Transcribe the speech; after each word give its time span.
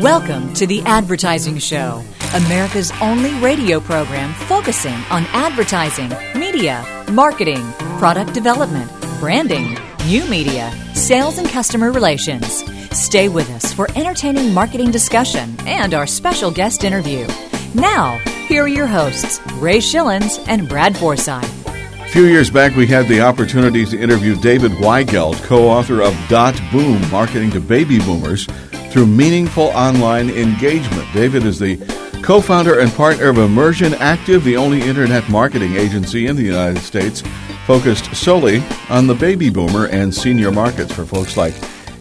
Welcome 0.00 0.52
to 0.54 0.66
The 0.66 0.82
Advertising 0.82 1.56
Show, 1.56 2.04
America's 2.34 2.92
only 3.00 3.32
radio 3.40 3.80
program 3.80 4.34
focusing 4.46 4.92
on 5.10 5.24
advertising, 5.32 6.12
media, 6.38 6.84
marketing, 7.10 7.64
product 7.98 8.34
development, 8.34 8.90
branding, 9.20 9.78
new 10.06 10.26
media, 10.26 10.70
sales, 10.94 11.38
and 11.38 11.48
customer 11.48 11.92
relations. 11.92 12.62
Stay 12.94 13.30
with 13.30 13.48
us 13.48 13.72
for 13.72 13.88
entertaining 13.96 14.52
marketing 14.52 14.90
discussion 14.90 15.56
and 15.60 15.94
our 15.94 16.06
special 16.06 16.50
guest 16.50 16.84
interview. 16.84 17.26
Now, 17.74 18.18
here 18.48 18.64
are 18.64 18.68
your 18.68 18.86
hosts, 18.86 19.40
Ray 19.54 19.78
Schilens 19.78 20.44
and 20.46 20.68
Brad 20.68 20.94
Forsythe. 20.98 21.50
A 21.66 22.08
few 22.08 22.26
years 22.26 22.50
back, 22.50 22.76
we 22.76 22.86
had 22.86 23.08
the 23.08 23.22
opportunity 23.22 23.86
to 23.86 23.98
interview 23.98 24.36
David 24.36 24.72
Weigelt, 24.72 25.42
co 25.44 25.66
author 25.70 26.02
of 26.02 26.14
Dot 26.28 26.60
Boom 26.70 27.10
Marketing 27.10 27.50
to 27.52 27.60
Baby 27.60 27.98
Boomers 27.98 28.46
through 28.96 29.06
meaningful 29.06 29.64
online 29.74 30.30
engagement. 30.30 31.06
David 31.12 31.44
is 31.44 31.58
the 31.58 31.76
co 32.22 32.40
founder 32.40 32.78
and 32.78 32.90
partner 32.92 33.28
of 33.28 33.36
Immersion 33.36 33.92
Active, 33.96 34.42
the 34.42 34.56
only 34.56 34.80
internet 34.80 35.28
marketing 35.28 35.76
agency 35.76 36.28
in 36.28 36.34
the 36.34 36.42
United 36.42 36.80
States 36.80 37.22
focused 37.66 38.16
solely 38.16 38.62
on 38.88 39.06
the 39.06 39.14
baby 39.14 39.50
boomer 39.50 39.84
and 39.88 40.14
senior 40.14 40.50
markets 40.50 40.94
for 40.94 41.04
folks 41.04 41.36
like 41.36 41.52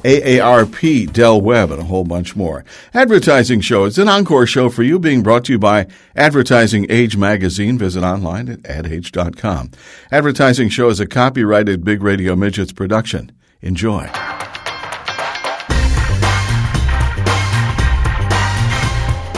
AARP, 0.05 1.12
Del 1.12 1.41
Webb, 1.41 1.72
and 1.72 1.81
a 1.81 1.84
whole 1.84 2.05
bunch 2.05 2.34
more. 2.34 2.63
Advertising 2.94 3.59
Show 3.59 3.84
is 3.84 3.98
an 3.98 4.08
encore 4.08 4.48
show 4.48 4.70
for 4.70 4.84
you 4.84 4.98
being 4.98 5.22
brought 5.22 5.44
to 5.45 5.52
you 5.52 5.59
by 5.59 5.88
Advertising 6.16 6.86
Age 6.89 7.17
Magazine. 7.17 7.77
Visit 7.77 8.05
online 8.05 8.48
at 8.48 8.66
adage.com. 8.66 9.72
Advertising 10.14 10.70
Show 10.70 10.88
is 10.88 11.02
a 11.02 11.08
copyrighted 11.08 11.84
Big 11.84 12.02
Radio 12.02 12.38
Midgets 12.38 12.72
production. 12.72 13.34
Enjoy. 13.62 14.09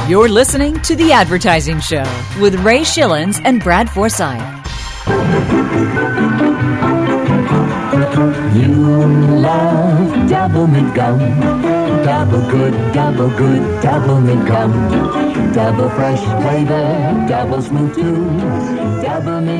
You're 0.08 0.30
listening 0.30 0.80
to 0.84 0.96
The 0.96 1.12
Advertising 1.12 1.82
Show 1.82 2.06
with 2.40 2.56
Ray 2.64 2.80
Schilens 2.80 3.42
and 3.44 3.62
Brad 3.62 3.90
Forsythe. 3.90 4.64
You 8.18 8.74
love 9.42 10.28
gum. 10.96 11.20
Double 12.04 12.50
good, 12.50 12.74
double 12.92 13.30
good, 13.30 14.48
gum. 14.48 15.54
Double 15.54 15.90
fresh 15.90 16.20
flavor, 16.42 17.26
double 17.30 17.62
smooth 17.62 17.94
too. 17.94 18.28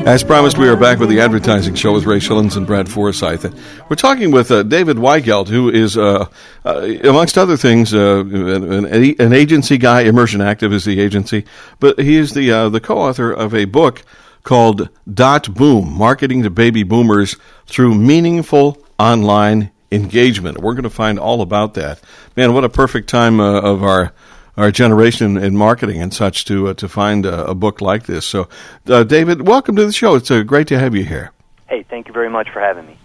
As 0.08 0.24
promised, 0.24 0.58
we 0.58 0.68
are 0.68 0.76
back 0.76 0.98
with 0.98 1.08
the 1.08 1.20
advertising 1.20 1.76
show 1.76 1.92
with 1.92 2.04
Ray 2.04 2.18
Schilens 2.18 2.56
and 2.56 2.66
Brad 2.66 2.88
Forsythe. 2.88 3.54
We're 3.88 3.94
talking 3.94 4.32
with 4.32 4.50
uh, 4.50 4.64
David 4.64 4.96
Weigelt, 4.96 5.46
who 5.46 5.70
is, 5.70 5.96
uh, 5.96 6.26
uh, 6.64 6.80
amongst 7.04 7.38
other 7.38 7.56
things, 7.56 7.94
uh, 7.94 8.24
an, 8.24 8.86
an 8.86 9.32
agency 9.32 9.78
guy. 9.78 10.00
Immersion 10.00 10.40
Active 10.40 10.72
is 10.72 10.84
the 10.84 10.98
agency, 10.98 11.44
but 11.78 12.00
he 12.00 12.16
is 12.16 12.34
the 12.34 12.50
uh, 12.50 12.68
the 12.68 12.80
co-author 12.80 13.30
of 13.30 13.54
a 13.54 13.66
book 13.66 14.02
called 14.48 14.88
Dot 15.12 15.54
Boom: 15.54 15.92
Marketing 15.92 16.42
to 16.42 16.48
Baby 16.48 16.82
Boomers 16.82 17.36
Through 17.66 17.94
Meaningful 17.96 18.82
Online 18.98 19.70
Engagement. 19.92 20.56
We're 20.56 20.72
going 20.72 20.84
to 20.84 20.90
find 20.90 21.18
all 21.18 21.42
about 21.42 21.74
that. 21.74 22.00
Man, 22.34 22.54
what 22.54 22.64
a 22.64 22.70
perfect 22.70 23.10
time 23.10 23.40
uh, 23.40 23.60
of 23.60 23.82
our 23.82 24.14
our 24.56 24.70
generation 24.70 25.36
in 25.36 25.54
marketing 25.54 26.00
and 26.00 26.14
such 26.14 26.46
to 26.46 26.68
uh, 26.68 26.74
to 26.74 26.88
find 26.88 27.26
a, 27.26 27.54
book 27.54 27.82
like 27.82 28.06
this. 28.06 28.24
So, 28.24 28.48
uh, 28.86 29.04
David, 29.04 29.46
welcome 29.46 29.76
to 29.76 29.84
the 29.84 29.92
show. 29.92 30.14
It's 30.14 30.30
uh, 30.30 30.42
great 30.44 30.68
to 30.68 30.78
have 30.78 30.94
you 30.94 31.04
here. 31.04 31.30
Hey, 31.68 31.82
thank 31.82 32.08
you 32.08 32.14
very 32.14 32.30
much 32.30 32.48
for 32.48 32.60
having 32.60 32.86
me. 32.86 32.96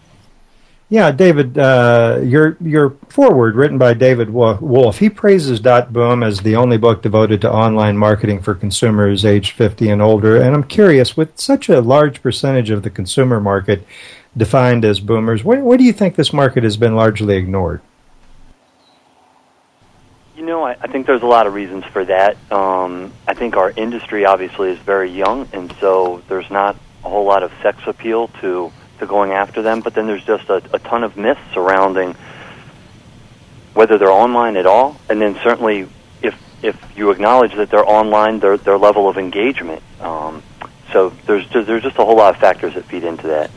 Yeah, 0.94 1.09
David, 1.09 1.58
uh, 1.58 2.19
your 2.22 2.55
your 2.61 2.91
foreword 3.09 3.55
written 3.55 3.80
by 3.80 3.95
David 3.95 4.30
Wolfe, 4.30 4.99
He 4.99 5.09
praises 5.09 5.59
Dot 5.59 5.91
Boom 5.91 6.22
as 6.22 6.41
the 6.41 6.55
only 6.55 6.77
book 6.77 7.02
devoted 7.02 7.41
to 7.41 7.52
online 7.52 7.97
marketing 7.97 8.43
for 8.43 8.54
consumers 8.54 9.26
aged 9.26 9.53
50 9.53 9.89
and 9.89 10.03
older. 10.03 10.39
And 10.39 10.53
I'm 10.53 10.64
curious, 10.64 11.17
with 11.17 11.39
such 11.39 11.67
a 11.67 11.82
large 11.82 12.21
percentage 12.21 12.70
of 12.70 12.83
the 12.83 12.92
consumer 12.92 13.39
market 13.39 13.87
defined 14.37 14.86
as 14.86 14.99
boomers, 14.99 15.43
where 15.43 15.80
do 15.80 15.83
you 15.83 15.93
think 15.93 16.15
this 16.15 16.32
market 16.32 16.64
has 16.64 16.77
been 16.77 16.95
largely 16.95 17.37
ignored? 17.37 17.82
You 20.36 20.45
know, 20.45 20.64
I, 20.64 20.76
I 20.80 20.86
think 20.86 21.08
there's 21.08 21.23
a 21.23 21.26
lot 21.26 21.48
of 21.48 21.55
reasons 21.55 21.86
for 21.86 22.05
that. 22.05 22.37
Um, 22.52 23.11
I 23.27 23.33
think 23.33 23.58
our 23.58 23.71
industry 23.71 24.27
obviously 24.27 24.70
is 24.70 24.77
very 24.77 25.09
young, 25.09 25.49
and 25.53 25.73
so 25.80 26.21
there's 26.27 26.52
not 26.52 26.76
a 27.03 27.09
whole 27.09 27.26
lot 27.26 27.42
of 27.42 27.52
sex 27.64 27.80
appeal 27.87 28.27
to 28.42 28.71
to 28.99 29.05
going 29.05 29.31
after 29.31 29.61
them. 29.61 29.81
But 29.81 29.93
then 29.93 30.08
there's 30.08 30.23
just 30.26 30.49
a, 30.49 30.61
a 30.73 30.80
ton 30.80 31.04
of 31.04 31.17
myths 31.17 31.42
surrounding 31.54 32.15
whether 33.73 33.98
they're 33.98 34.11
online 34.11 34.55
at 34.55 34.65
all, 34.65 34.98
and 35.09 35.20
then 35.20 35.37
certainly 35.43 35.87
if 36.21 36.36
if 36.61 36.77
you 36.95 37.09
acknowledge 37.09 37.55
that 37.55 37.70
they're 37.70 37.87
online, 37.87 38.39
their 38.39 38.58
their 38.58 38.77
level 38.77 39.09
of 39.09 39.17
engagement. 39.17 39.82
Um, 39.99 40.43
so 40.92 41.11
there's 41.26 41.48
just, 41.48 41.67
there's 41.67 41.83
just 41.83 41.98
a 41.98 42.05
whole 42.05 42.15
lot 42.15 42.36
of 42.36 42.39
factors 42.39 42.76
that 42.76 42.86
feed 42.86 43.03
into 43.03 43.27
that. 43.27 43.49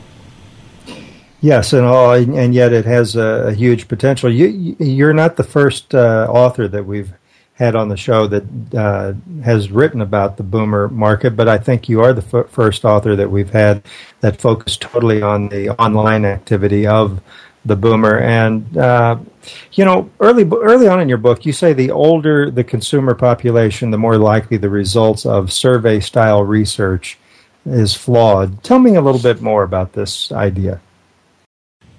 Yes, 1.39 1.73
and 1.73 1.85
all, 1.85 2.13
and 2.13 2.53
yet 2.53 2.73
it 2.73 2.85
has 2.85 3.15
a, 3.15 3.49
a 3.49 3.53
huge 3.53 3.87
potential. 3.87 4.33
You, 4.33 4.75
you're 4.79 5.13
not 5.13 5.35
the 5.35 5.43
first 5.43 5.93
uh, 5.93 6.27
author 6.29 6.67
that 6.67 6.83
we've 6.83 7.13
had 7.57 7.75
on 7.75 7.89
the 7.89 7.97
show 7.97 8.27
that 8.27 8.43
uh, 8.75 9.13
has 9.43 9.71
written 9.71 10.01
about 10.01 10.37
the 10.37 10.43
boomer 10.43 10.87
market, 10.89 11.35
but 11.35 11.47
I 11.47 11.57
think 11.57 11.89
you 11.89 12.01
are 12.01 12.13
the 12.13 12.39
f- 12.39 12.49
first 12.51 12.85
author 12.85 13.15
that 13.15 13.31
we've 13.31 13.49
had 13.49 13.83
that 14.21 14.39
focused 14.39 14.81
totally 14.81 15.23
on 15.23 15.49
the 15.49 15.69
online 15.71 16.23
activity 16.23 16.85
of 16.85 17.19
the 17.65 17.75
boomer. 17.75 18.19
And 18.19 18.77
uh, 18.77 19.17
you 19.73 19.85
know, 19.85 20.09
early 20.19 20.47
early 20.47 20.87
on 20.87 21.01
in 21.01 21.09
your 21.09 21.17
book, 21.17 21.47
you 21.47 21.51
say 21.51 21.73
the 21.73 21.89
older 21.89 22.51
the 22.51 22.63
consumer 22.63 23.15
population, 23.15 23.89
the 23.89 23.97
more 23.97 24.19
likely 24.19 24.57
the 24.57 24.69
results 24.69 25.25
of 25.25 25.51
survey 25.51 25.99
style 25.99 26.43
research 26.43 27.17
is 27.65 27.95
flawed. 27.95 28.63
Tell 28.63 28.79
me 28.79 28.95
a 28.95 29.01
little 29.01 29.21
bit 29.21 29.41
more 29.41 29.63
about 29.63 29.93
this 29.93 30.31
idea. 30.31 30.79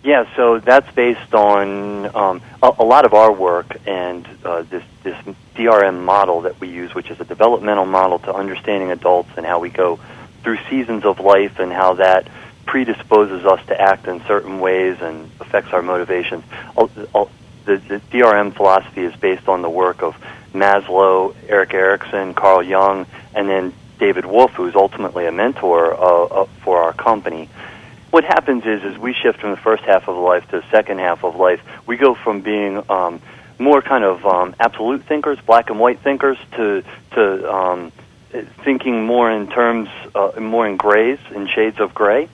Yeah, 0.02 0.28
so 0.36 0.60
that's 0.60 0.90
based 0.94 1.34
on 1.34 2.14
um, 2.14 2.42
a, 2.62 2.72
a, 2.78 2.84
lot 2.84 3.04
of 3.04 3.14
our 3.14 3.32
work 3.32 3.76
and 3.84 4.26
uh, 4.44 4.62
this 4.62 4.84
this 5.02 5.16
DRM 5.56 6.04
model 6.04 6.42
that 6.42 6.60
we 6.60 6.68
use, 6.68 6.94
which 6.94 7.10
is 7.10 7.18
a 7.20 7.24
developmental 7.24 7.84
model 7.84 8.20
to 8.20 8.32
understanding 8.32 8.92
adults 8.92 9.30
and 9.36 9.44
how 9.44 9.58
we 9.58 9.70
go 9.70 9.98
through 10.44 10.58
seasons 10.70 11.04
of 11.04 11.18
life 11.18 11.58
and 11.58 11.72
how 11.72 11.94
that 11.94 12.28
predisposes 12.64 13.44
us 13.44 13.64
to 13.66 13.80
act 13.80 14.06
in 14.06 14.22
certain 14.26 14.60
ways 14.60 14.98
and 15.00 15.30
affects 15.40 15.72
our 15.72 15.82
motivations. 15.82 16.44
The, 16.76 17.76
the 17.76 18.00
DRM 18.10 18.54
philosophy 18.54 19.02
is 19.02 19.14
based 19.16 19.46
on 19.48 19.62
the 19.62 19.68
work 19.68 20.02
of 20.02 20.16
Maslow, 20.54 21.34
Erik 21.48 21.74
Erikson, 21.74 22.34
Carl 22.34 22.62
Jung, 22.62 23.06
and 23.34 23.48
then 23.48 23.74
David 23.98 24.24
Wolfe, 24.24 24.52
who's 24.52 24.74
ultimately 24.74 25.26
a 25.26 25.32
mentor 25.32 25.92
uh, 25.92 26.24
uh, 26.24 26.44
for 26.62 26.78
our 26.82 26.92
company 26.92 27.50
what 28.10 28.24
happens 28.24 28.64
is 28.64 28.82
is 28.82 28.98
we 28.98 29.12
shift 29.12 29.40
from 29.40 29.50
the 29.50 29.56
first 29.56 29.84
half 29.84 30.08
of 30.08 30.16
life 30.16 30.48
to 30.50 30.60
the 30.60 30.70
second 30.70 30.98
half 30.98 31.24
of 31.24 31.36
life. 31.36 31.60
We 31.86 31.96
go 31.96 32.14
from 32.14 32.40
being 32.40 32.82
um, 32.90 33.20
more 33.58 33.82
kind 33.82 34.04
of 34.04 34.24
um, 34.24 34.54
absolute 34.58 35.04
thinkers, 35.04 35.38
black 35.44 35.70
and 35.70 35.78
white 35.78 36.00
thinkers, 36.00 36.38
to 36.52 36.82
to 37.12 37.54
um, 37.54 37.92
thinking 38.64 39.04
more 39.04 39.30
in 39.30 39.48
terms 39.48 39.88
uh, 40.14 40.32
more 40.40 40.66
in 40.66 40.76
grays 40.76 41.18
in 41.34 41.48
shades 41.48 41.80
of 41.80 41.94
gray, 41.94 42.28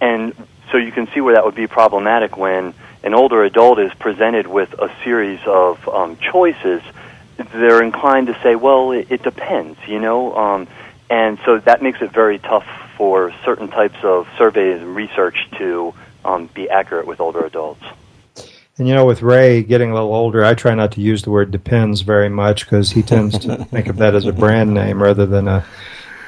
and 0.00 0.34
so 0.70 0.78
you 0.78 0.90
can 0.90 1.06
see 1.12 1.20
where 1.20 1.34
that 1.34 1.44
would 1.44 1.54
be 1.54 1.66
problematic 1.66 2.36
when 2.36 2.74
an 3.02 3.14
older 3.14 3.44
adult 3.44 3.78
is 3.78 3.92
presented 3.94 4.46
with 4.46 4.72
a 4.74 4.90
series 5.04 5.40
of 5.46 5.86
um, 5.88 6.16
choices. 6.16 6.82
They're 7.36 7.82
inclined 7.82 8.28
to 8.28 8.38
say, 8.42 8.56
"Well, 8.56 8.90
it, 8.92 9.08
it 9.10 9.22
depends," 9.22 9.78
you 9.86 10.00
know, 10.00 10.34
um, 10.36 10.68
and 11.08 11.38
so 11.44 11.58
that 11.58 11.82
makes 11.82 12.02
it 12.02 12.10
very 12.10 12.38
tough 12.38 12.66
for 12.96 13.32
certain 13.44 13.68
types 13.68 13.96
of 14.02 14.26
surveys 14.38 14.80
and 14.80 14.94
research 14.94 15.36
to 15.58 15.94
um, 16.24 16.48
be 16.54 16.68
accurate 16.68 17.06
with 17.06 17.20
older 17.20 17.44
adults. 17.44 17.82
And 18.76 18.88
you 18.88 18.94
know, 18.94 19.04
with 19.04 19.22
Ray 19.22 19.62
getting 19.62 19.90
a 19.90 19.94
little 19.94 20.14
older, 20.14 20.44
I 20.44 20.54
try 20.54 20.74
not 20.74 20.92
to 20.92 21.00
use 21.00 21.22
the 21.22 21.30
word 21.30 21.50
"depends" 21.52 22.00
very 22.00 22.28
much 22.28 22.64
because 22.64 22.90
he 22.90 23.02
tends 23.02 23.38
to 23.40 23.64
think 23.70 23.86
of 23.86 23.98
that 23.98 24.14
as 24.14 24.26
a 24.26 24.32
brand 24.32 24.74
name 24.74 25.00
rather 25.02 25.26
than 25.26 25.46
a. 25.46 25.64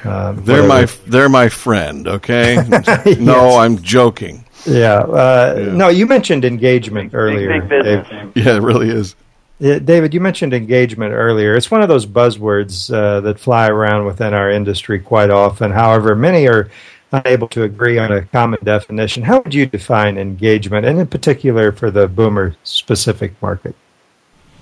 Uh, 0.05 0.31
they're 0.31 0.67
my 0.67 0.85
they're 1.07 1.27
my 1.27 1.49
friend. 1.49 2.07
Okay, 2.07 2.55
yes. 2.69 3.19
no, 3.19 3.57
I'm 3.57 3.81
joking. 3.81 4.45
Yeah. 4.65 4.99
Uh, 4.99 5.55
yeah. 5.57 5.73
No, 5.73 5.87
you 5.89 6.05
mentioned 6.05 6.45
engagement 6.45 7.13
earlier. 7.13 7.61
Big, 7.61 7.69
big 7.69 8.45
yeah, 8.45 8.55
it 8.55 8.61
really 8.61 8.89
is. 8.89 9.15
David, 9.59 10.13
you 10.13 10.19
mentioned 10.19 10.53
engagement 10.53 11.13
earlier. 11.13 11.55
It's 11.55 11.71
one 11.71 11.81
of 11.81 11.89
those 11.89 12.05
buzzwords 12.05 12.93
uh, 12.93 13.21
that 13.21 13.39
fly 13.39 13.67
around 13.67 14.05
within 14.05 14.35
our 14.35 14.51
industry 14.51 14.99
quite 14.99 15.31
often. 15.31 15.71
However, 15.71 16.15
many 16.15 16.47
are 16.47 16.69
unable 17.11 17.47
to 17.47 17.63
agree 17.63 17.97
on 17.97 18.11
a 18.11 18.21
common 18.21 18.59
definition. 18.63 19.23
How 19.23 19.39
would 19.41 19.53
you 19.53 19.65
define 19.65 20.17
engagement, 20.19 20.85
and 20.85 20.99
in 20.99 21.07
particular 21.07 21.71
for 21.71 21.89
the 21.89 22.07
boomer 22.07 22.55
specific 22.63 23.33
market? 23.41 23.75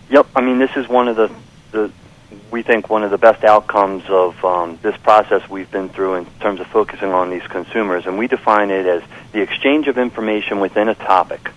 Yep, 0.09 0.27
I 0.35 0.41
mean 0.41 0.59
this 0.59 0.71
is 0.77 0.87
one 0.87 1.07
of 1.07 1.15
the, 1.17 1.29
the 1.71 1.91
we 2.51 2.61
think 2.61 2.89
one 2.89 3.03
of 3.03 3.11
the 3.11 3.17
best 3.17 3.43
outcomes 3.43 4.03
of 4.07 4.45
um, 4.45 4.79
this 4.81 4.95
process 4.97 5.49
we've 5.49 5.69
been 5.71 5.89
through 5.89 6.15
in 6.15 6.25
terms 6.39 6.61
of 6.61 6.67
focusing 6.67 7.11
on 7.11 7.31
these 7.31 7.45
consumers, 7.47 8.05
and 8.05 8.17
we 8.17 8.27
define 8.27 8.69
it 8.71 8.85
as 8.85 9.03
the 9.33 9.41
exchange 9.41 9.87
of 9.87 9.97
information 9.97 10.61
within 10.61 10.87
a 10.87 10.95
topic. 10.95 11.51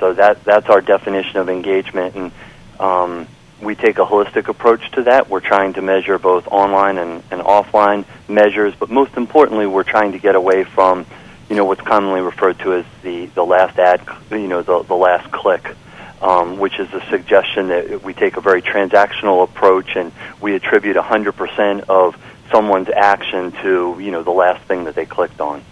So 0.00 0.12
that 0.14 0.44
that's 0.44 0.68
our 0.68 0.82
definition 0.82 1.38
of 1.38 1.48
engagement, 1.48 2.14
and 2.16 2.32
um, 2.80 3.26
we 3.60 3.74
take 3.74 3.98
a 3.98 4.04
holistic 4.04 4.48
approach 4.48 4.90
to 4.92 5.04
that. 5.04 5.28
We're 5.28 5.40
trying 5.40 5.74
to 5.74 5.82
measure 5.82 6.18
both 6.18 6.46
online 6.48 6.98
and, 6.98 7.22
and 7.30 7.40
offline 7.40 8.04
measures, 8.28 8.74
but 8.78 8.90
most 8.90 9.16
importantly, 9.16 9.66
we're 9.66 9.84
trying 9.84 10.12
to 10.12 10.18
get 10.18 10.34
away 10.34 10.64
from, 10.64 11.06
you 11.48 11.56
know, 11.56 11.64
what's 11.64 11.80
commonly 11.80 12.20
referred 12.20 12.58
to 12.60 12.74
as 12.74 12.84
the, 13.02 13.26
the 13.26 13.44
last 13.44 13.78
ad, 13.78 14.02
you 14.30 14.48
know, 14.48 14.62
the, 14.62 14.82
the 14.82 14.94
last 14.94 15.30
click, 15.30 15.74
um, 16.20 16.58
which 16.58 16.78
is 16.78 16.92
a 16.92 17.00
suggestion 17.08 17.68
that 17.68 18.02
we 18.02 18.12
take 18.12 18.36
a 18.36 18.40
very 18.40 18.62
transactional 18.62 19.44
approach 19.44 19.96
and 19.96 20.12
we 20.40 20.54
attribute 20.54 20.96
100% 20.96 21.80
of 21.88 22.16
someone's 22.50 22.88
action 22.88 23.52
to, 23.62 23.96
you 24.00 24.10
know, 24.10 24.22
the 24.22 24.30
last 24.30 24.64
thing 24.66 24.84
that 24.84 24.94
they 24.94 25.06
clicked 25.06 25.40
on. 25.40 25.62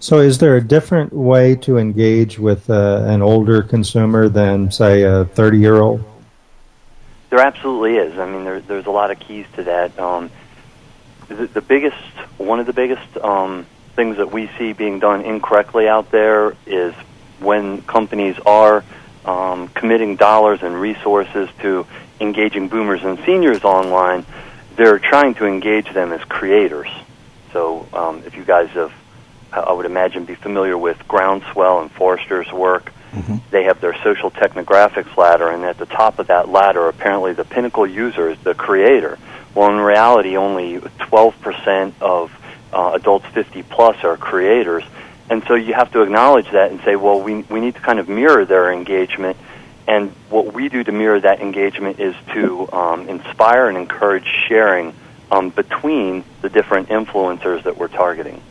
So, 0.00 0.20
is 0.20 0.38
there 0.38 0.56
a 0.56 0.60
different 0.60 1.12
way 1.12 1.56
to 1.56 1.76
engage 1.76 2.38
with 2.38 2.70
uh, 2.70 3.02
an 3.06 3.20
older 3.20 3.62
consumer 3.62 4.28
than, 4.28 4.70
say, 4.70 5.02
a 5.02 5.24
30 5.24 5.58
year 5.58 5.76
old? 5.80 6.04
There 7.30 7.40
absolutely 7.40 7.96
is. 7.96 8.16
I 8.16 8.30
mean, 8.30 8.44
there, 8.44 8.60
there's 8.60 8.86
a 8.86 8.92
lot 8.92 9.10
of 9.10 9.18
keys 9.18 9.46
to 9.56 9.64
that. 9.64 9.98
Um, 9.98 10.30
the, 11.26 11.46
the 11.48 11.60
biggest, 11.60 11.96
one 12.38 12.60
of 12.60 12.66
the 12.66 12.72
biggest 12.72 13.18
um, 13.18 13.66
things 13.96 14.18
that 14.18 14.30
we 14.30 14.48
see 14.56 14.72
being 14.72 15.00
done 15.00 15.22
incorrectly 15.22 15.88
out 15.88 16.12
there 16.12 16.56
is 16.64 16.94
when 17.40 17.82
companies 17.82 18.38
are 18.46 18.84
um, 19.24 19.66
committing 19.68 20.14
dollars 20.14 20.62
and 20.62 20.80
resources 20.80 21.48
to 21.60 21.84
engaging 22.20 22.68
boomers 22.68 23.02
and 23.02 23.18
seniors 23.26 23.64
online, 23.64 24.24
they're 24.76 25.00
trying 25.00 25.34
to 25.34 25.46
engage 25.46 25.92
them 25.92 26.12
as 26.12 26.22
creators. 26.22 26.88
So, 27.52 27.88
um, 27.92 28.22
if 28.24 28.36
you 28.36 28.44
guys 28.44 28.70
have 28.70 28.92
I 29.52 29.72
would 29.72 29.86
imagine, 29.86 30.24
be 30.24 30.34
familiar 30.34 30.76
with 30.76 30.98
Groundswell 31.08 31.80
and 31.80 31.90
Forrester's 31.90 32.52
work. 32.52 32.92
Mm-hmm. 33.12 33.36
They 33.50 33.64
have 33.64 33.80
their 33.80 33.96
social 34.02 34.30
technographics 34.30 35.16
ladder, 35.16 35.48
and 35.48 35.64
at 35.64 35.78
the 35.78 35.86
top 35.86 36.18
of 36.18 36.26
that 36.26 36.48
ladder, 36.48 36.88
apparently 36.88 37.32
the 37.32 37.44
pinnacle 37.44 37.86
user 37.86 38.30
is 38.30 38.38
the 38.40 38.54
creator. 38.54 39.18
Well, 39.54 39.70
in 39.70 39.80
reality, 39.80 40.36
only 40.36 40.78
12% 40.78 41.92
of 42.00 42.30
uh, 42.72 42.92
adults 42.94 43.26
50 43.32 43.62
plus 43.64 44.04
are 44.04 44.16
creators. 44.16 44.84
And 45.30 45.42
so 45.44 45.54
you 45.54 45.74
have 45.74 45.90
to 45.92 46.02
acknowledge 46.02 46.50
that 46.52 46.70
and 46.70 46.80
say, 46.82 46.96
well, 46.96 47.20
we, 47.20 47.42
we 47.42 47.60
need 47.60 47.74
to 47.74 47.80
kind 47.80 47.98
of 47.98 48.08
mirror 48.08 48.44
their 48.44 48.72
engagement. 48.72 49.36
And 49.86 50.10
what 50.28 50.52
we 50.52 50.68
do 50.68 50.84
to 50.84 50.92
mirror 50.92 51.18
that 51.20 51.40
engagement 51.40 51.98
is 51.98 52.14
to 52.34 52.70
um, 52.72 53.08
inspire 53.08 53.68
and 53.68 53.78
encourage 53.78 54.26
sharing 54.48 54.94
um, 55.30 55.50
between 55.50 56.24
the 56.42 56.48
different 56.48 56.88
influencers 56.88 57.64
that 57.64 57.76
we're 57.76 57.88
targeting. 57.88 58.42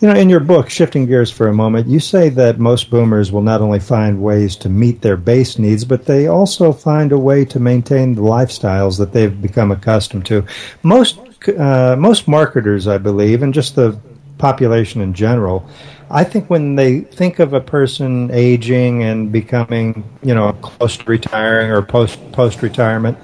You 0.00 0.08
know, 0.08 0.18
in 0.18 0.30
your 0.30 0.40
book, 0.40 0.70
Shifting 0.70 1.04
Gears 1.04 1.30
for 1.30 1.46
a 1.48 1.52
Moment, 1.52 1.86
you 1.86 2.00
say 2.00 2.30
that 2.30 2.58
most 2.58 2.88
boomers 2.88 3.30
will 3.30 3.42
not 3.42 3.60
only 3.60 3.80
find 3.80 4.22
ways 4.22 4.56
to 4.56 4.70
meet 4.70 5.02
their 5.02 5.18
base 5.18 5.58
needs, 5.58 5.84
but 5.84 6.06
they 6.06 6.26
also 6.26 6.72
find 6.72 7.12
a 7.12 7.18
way 7.18 7.44
to 7.44 7.60
maintain 7.60 8.14
the 8.14 8.22
lifestyles 8.22 8.96
that 8.96 9.12
they've 9.12 9.42
become 9.42 9.70
accustomed 9.70 10.24
to. 10.24 10.42
Most 10.82 11.18
uh, 11.58 11.96
most 11.98 12.26
marketers, 12.26 12.88
I 12.88 12.96
believe, 12.96 13.42
and 13.42 13.52
just 13.52 13.74
the 13.74 13.98
population 14.38 15.02
in 15.02 15.12
general, 15.12 15.68
I 16.10 16.24
think 16.24 16.48
when 16.48 16.76
they 16.76 17.00
think 17.00 17.38
of 17.38 17.52
a 17.52 17.60
person 17.60 18.30
aging 18.32 19.02
and 19.02 19.30
becoming, 19.30 20.02
you 20.22 20.34
know, 20.34 20.54
close 20.54 20.96
to 20.96 21.04
retiring 21.04 21.70
or 21.70 21.82
post 21.82 22.18
post 22.32 22.62
retirement, 22.62 23.18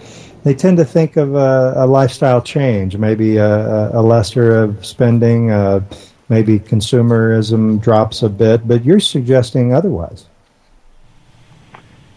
they 0.45 0.53
tend 0.53 0.77
to 0.77 0.85
think 0.85 1.17
of 1.17 1.37
a, 1.37 1.73
a 1.77 1.87
lifestyle 1.87 2.43
change, 2.43 2.99
maybe 2.99 3.39
a, 3.39 3.91
a 3.99 4.03
lesser 4.03 4.63
of 4.63 4.85
spending, 4.85 5.51
uh, 5.51 5.81
maybe 6.29 6.59
consumerism 6.59 7.81
drops 7.81 8.23
a 8.23 8.29
bit, 8.29 8.67
but 8.67 8.85
you're 8.85 9.01
suggesting 9.01 9.73
otherwise. 9.73 10.27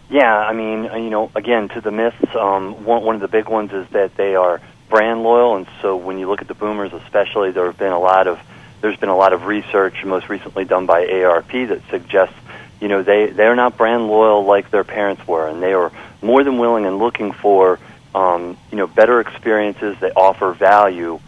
Yeah, 0.09 0.35
I 0.35 0.53
mean, 0.53 0.87
uh, 0.87 0.95
you 0.95 1.11
know, 1.11 1.31
again, 1.35 1.69
to 1.69 1.81
the 1.81 1.91
myths, 1.91 2.35
um, 2.35 2.83
one, 2.83 3.03
one 3.03 3.15
of 3.15 3.21
the 3.21 3.27
big 3.27 3.47
ones 3.47 3.71
is 3.71 3.87
that 3.89 4.15
they 4.15 4.35
are 4.35 4.59
brand 4.89 5.21
loyal, 5.21 5.55
and 5.55 5.67
so 5.81 5.95
when 5.95 6.17
you 6.17 6.27
look 6.27 6.41
at 6.41 6.47
the 6.47 6.55
boomers, 6.55 6.91
especially, 6.93 7.51
there 7.51 7.65
have 7.65 7.77
been 7.77 7.91
a 7.91 7.99
lot 7.99 8.27
of 8.27 8.39
there's 8.81 8.97
been 8.97 9.09
a 9.09 9.17
lot 9.17 9.33
of 9.33 9.43
research, 9.45 10.05
most 10.05 10.29
recently 10.29 10.63
done 10.63 10.85
by 10.85 11.05
AARP, 11.05 11.67
that 11.67 11.81
suggests, 11.89 12.33
you 12.79 12.87
know, 12.87 13.03
they 13.03 13.27
they're 13.27 13.55
not 13.55 13.77
brand 13.77 14.07
loyal 14.07 14.45
like 14.45 14.71
their 14.71 14.83
parents 14.83 15.27
were, 15.27 15.47
and 15.47 15.61
they 15.61 15.73
are 15.73 15.91
more 16.23 16.43
than 16.43 16.57
willing 16.57 16.87
and 16.87 16.97
looking 16.97 17.31
for, 17.31 17.77
um, 18.15 18.57
you 18.71 18.77
know, 18.77 18.87
better 18.87 19.19
experiences 19.19 19.95
that 19.99 20.13
offer 20.15 20.53
value, 20.53 21.19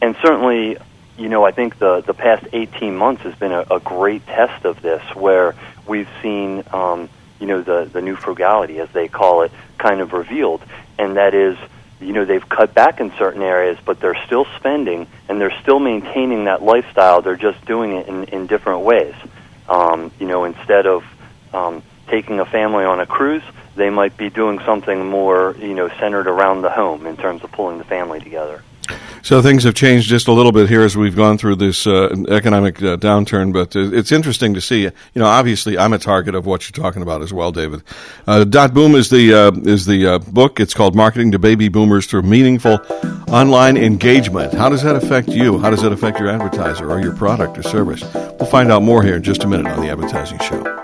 and 0.00 0.16
certainly 0.22 0.78
you 1.16 1.28
know, 1.28 1.44
I 1.44 1.52
think 1.52 1.78
the 1.78 2.00
the 2.00 2.14
past 2.14 2.46
18 2.52 2.96
months 2.96 3.22
has 3.22 3.34
been 3.36 3.52
a, 3.52 3.64
a 3.70 3.80
great 3.80 4.26
test 4.26 4.64
of 4.64 4.82
this, 4.82 5.02
where 5.14 5.54
we've 5.86 6.08
seen, 6.22 6.64
um, 6.72 7.08
you 7.40 7.46
know, 7.46 7.62
the 7.62 7.88
the 7.90 8.02
new 8.02 8.16
frugality, 8.16 8.80
as 8.80 8.88
they 8.90 9.08
call 9.08 9.42
it, 9.42 9.52
kind 9.78 10.00
of 10.00 10.12
revealed, 10.12 10.62
and 10.98 11.16
that 11.16 11.34
is, 11.34 11.56
you 12.00 12.12
know, 12.12 12.24
they've 12.24 12.48
cut 12.48 12.74
back 12.74 13.00
in 13.00 13.12
certain 13.16 13.42
areas, 13.42 13.78
but 13.84 14.00
they're 14.00 14.20
still 14.26 14.46
spending 14.56 15.06
and 15.28 15.40
they're 15.40 15.56
still 15.62 15.78
maintaining 15.78 16.44
that 16.44 16.62
lifestyle. 16.62 17.22
They're 17.22 17.36
just 17.36 17.64
doing 17.64 17.92
it 17.92 18.08
in 18.08 18.24
in 18.24 18.46
different 18.46 18.80
ways. 18.80 19.14
Um, 19.68 20.10
you 20.18 20.26
know, 20.26 20.44
instead 20.44 20.86
of 20.86 21.04
um, 21.52 21.82
taking 22.08 22.40
a 22.40 22.44
family 22.44 22.84
on 22.84 23.00
a 23.00 23.06
cruise, 23.06 23.44
they 23.76 23.90
might 23.90 24.16
be 24.16 24.30
doing 24.30 24.58
something 24.66 25.06
more, 25.06 25.54
you 25.58 25.74
know, 25.74 25.88
centered 26.00 26.26
around 26.26 26.62
the 26.62 26.70
home 26.70 27.06
in 27.06 27.16
terms 27.16 27.42
of 27.44 27.52
pulling 27.52 27.78
the 27.78 27.84
family 27.84 28.20
together. 28.20 28.62
So 29.24 29.40
things 29.40 29.64
have 29.64 29.72
changed 29.74 30.06
just 30.06 30.28
a 30.28 30.32
little 30.32 30.52
bit 30.52 30.68
here 30.68 30.82
as 30.82 30.98
we've 30.98 31.16
gone 31.16 31.38
through 31.38 31.56
this 31.56 31.86
uh, 31.86 32.14
economic 32.28 32.76
uh, 32.82 32.98
downturn, 32.98 33.54
but 33.54 33.74
it's 33.74 34.12
interesting 34.12 34.52
to 34.52 34.60
see. 34.60 34.82
You 34.82 34.92
know, 35.14 35.24
obviously, 35.24 35.78
I'm 35.78 35.94
a 35.94 35.98
target 35.98 36.34
of 36.34 36.44
what 36.44 36.68
you're 36.68 36.84
talking 36.84 37.00
about 37.00 37.22
as 37.22 37.32
well, 37.32 37.50
David. 37.50 37.82
Uh, 38.26 38.44
Dot 38.44 38.74
Boom 38.74 38.94
is 38.94 39.08
the 39.08 39.32
uh, 39.32 39.52
is 39.64 39.86
the 39.86 40.06
uh, 40.06 40.18
book. 40.18 40.60
It's 40.60 40.74
called 40.74 40.94
"Marketing 40.94 41.32
to 41.32 41.38
Baby 41.38 41.70
Boomers 41.70 42.04
Through 42.04 42.24
Meaningful 42.24 42.80
Online 43.28 43.78
Engagement." 43.78 44.52
How 44.52 44.68
does 44.68 44.82
that 44.82 44.94
affect 44.94 45.28
you? 45.28 45.56
How 45.56 45.70
does 45.70 45.80
that 45.80 45.92
affect 45.92 46.18
your 46.18 46.28
advertiser 46.28 46.92
or 46.92 47.00
your 47.00 47.16
product 47.16 47.56
or 47.56 47.62
service? 47.62 48.04
We'll 48.12 48.44
find 48.50 48.70
out 48.70 48.82
more 48.82 49.02
here 49.02 49.16
in 49.16 49.22
just 49.22 49.42
a 49.42 49.46
minute 49.46 49.72
on 49.72 49.80
the 49.80 49.88
Advertising 49.88 50.38
Show. 50.40 50.83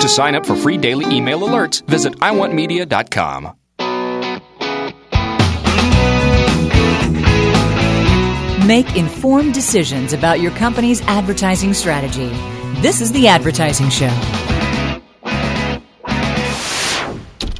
To 0.00 0.08
sign 0.08 0.34
up 0.34 0.46
for 0.46 0.56
free 0.56 0.78
daily 0.78 1.04
email 1.14 1.40
alerts, 1.40 1.86
visit 1.86 2.14
iwantmedia.com. 2.20 3.54
Make 8.66 8.96
informed 8.96 9.52
decisions 9.52 10.12
about 10.14 10.40
your 10.40 10.52
company's 10.52 11.02
advertising 11.02 11.74
strategy. 11.74 12.28
This 12.80 13.02
is 13.02 13.12
The 13.12 13.28
Advertising 13.28 13.90
Show. 13.90 14.08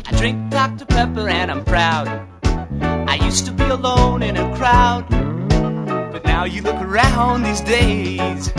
I 0.07 0.13
drink 0.13 0.51
Dr. 0.51 0.87
Pepper 0.87 1.29
and 1.29 1.51
I'm 1.51 1.65
proud. 1.65 2.09
I 2.81 3.17
used 3.17 3.45
to 3.47 3.53
be 3.53 3.65
alone 3.65 4.23
in 4.23 4.39
a 4.39 4.57
crowd, 4.57 5.07
but 6.13 6.25
now 6.25 6.45
you 6.45 6.63
look 6.63 6.77
around 6.77 7.43
these 7.43 7.61
days. 7.61 8.51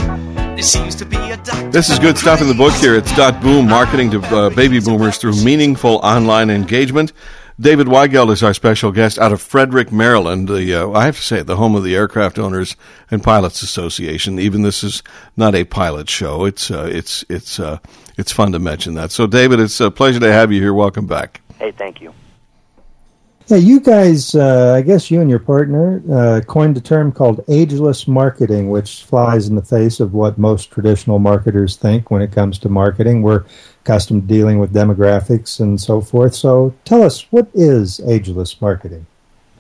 This 0.62 1.90
is 1.90 1.98
good 1.98 2.20
stuff 2.20 2.40
in 2.40 2.48
the 2.48 2.54
book 2.54 2.74
here. 2.74 2.94
It's 2.94 3.12
Dot 3.16 3.42
Boom, 3.42 3.68
marketing 3.68 4.12
to 4.12 4.22
uh, 4.28 4.52
baby 4.52 4.80
boomers 4.80 5.18
through 5.18 5.44
meaningful 5.44 5.96
online 6.04 6.52
engagement. 6.52 7.14
David 7.60 7.88
Weigelt 7.88 8.32
is 8.32 8.44
our 8.44 8.54
special 8.54 8.92
guest 8.92 9.18
out 9.18 9.32
of 9.32 9.42
Frederick, 9.42 9.92
Maryland. 9.92 10.48
The 10.48 10.76
uh, 10.76 10.92
I 10.92 11.06
have 11.06 11.16
to 11.16 11.22
say, 11.24 11.42
the 11.42 11.56
home 11.56 11.76
of 11.76 11.84
the 11.84 11.96
Aircraft 11.96 12.38
Owners 12.38 12.76
and 13.10 13.24
Pilots 13.24 13.64
Association. 13.64 14.38
Even 14.38 14.62
this 14.62 14.84
is 14.84 15.02
not 15.36 15.56
a 15.56 15.64
pilot 15.64 16.08
show. 16.08 16.46
It's 16.46 16.70
uh, 16.70 16.88
it's 16.92 17.26
it's 17.28 17.60
uh, 17.60 17.80
it's 18.16 18.32
fun 18.32 18.52
to 18.52 18.60
mention 18.60 18.94
that. 18.94 19.12
So, 19.12 19.26
David, 19.26 19.60
it's 19.60 19.80
a 19.80 19.90
pleasure 19.90 20.20
to 20.20 20.32
have 20.32 20.52
you 20.52 20.62
here. 20.62 20.76
Welcome 20.76 21.08
back. 21.08 21.42
Hey, 21.58 21.72
thank 21.72 22.02
you. 22.02 22.14
Yeah, 23.48 23.58
you 23.58 23.80
guys, 23.80 24.34
uh, 24.36 24.76
I 24.78 24.82
guess 24.82 25.12
you 25.12 25.20
and 25.20 25.30
your 25.30 25.40
partner 25.40 26.02
uh, 26.10 26.42
coined 26.48 26.78
a 26.78 26.82
term 26.82 27.12
called 27.12 27.44
ageless 27.48 28.08
marketing, 28.08 28.70
which 28.70 29.04
flies 29.04 29.48
in 29.48 29.56
the 29.56 29.62
face 29.62 30.00
of 30.00 30.14
what 30.14 30.38
most 30.38 30.72
traditional 30.72 31.20
marketers 31.20 31.76
think 31.76 32.12
when 32.12 32.22
it 32.22 32.32
comes 32.32 32.60
to 32.60 32.70
marketing. 32.70 33.24
We're 33.24 33.44
accustomed 33.82 34.28
to 34.28 34.34
dealing 34.34 34.60
with 34.60 34.74
demographics 34.74 35.60
and 35.60 35.82
so 35.82 36.02
forth. 36.02 36.36
So 36.36 36.74
tell 36.86 37.04
us, 37.04 37.30
what 37.32 37.50
is 37.54 38.00
ageless 38.02 38.62
marketing? 38.62 39.06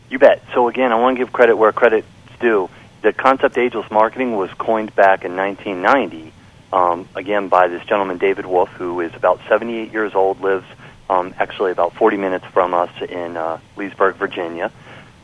You 0.10 0.20
bet. 0.20 0.44
So 0.54 0.68
again, 0.68 0.92
I 0.92 0.96
want 0.96 1.18
to 1.18 1.26
give 1.26 1.34
credit 1.34 1.56
where 1.56 1.72
credit's 1.72 2.08
due. 2.40 2.70
The 3.02 3.14
concept 3.14 3.58
ageless 3.58 3.90
marketing 3.90 4.36
was 4.36 4.52
coined 4.54 4.96
back 4.96 5.26
in 5.26 5.36
1990, 5.36 6.32
um, 6.72 7.10
again 7.16 7.48
by 7.48 7.68
this 7.68 7.84
gentleman 7.86 8.20
David 8.20 8.46
Wolfe, 8.46 8.70
who 8.70 9.02
is 9.02 9.14
about 9.16 9.40
78 9.50 9.92
years 9.92 10.14
old, 10.14 10.40
lives 10.40 10.68
um, 11.12 11.34
actually 11.38 11.72
about 11.72 11.94
40 11.94 12.18
minutes 12.18 12.46
from 12.46 12.74
us 12.74 12.90
in 13.02 13.36
uh, 13.36 13.60
Leesburg, 13.76 14.16
Virginia, 14.16 14.72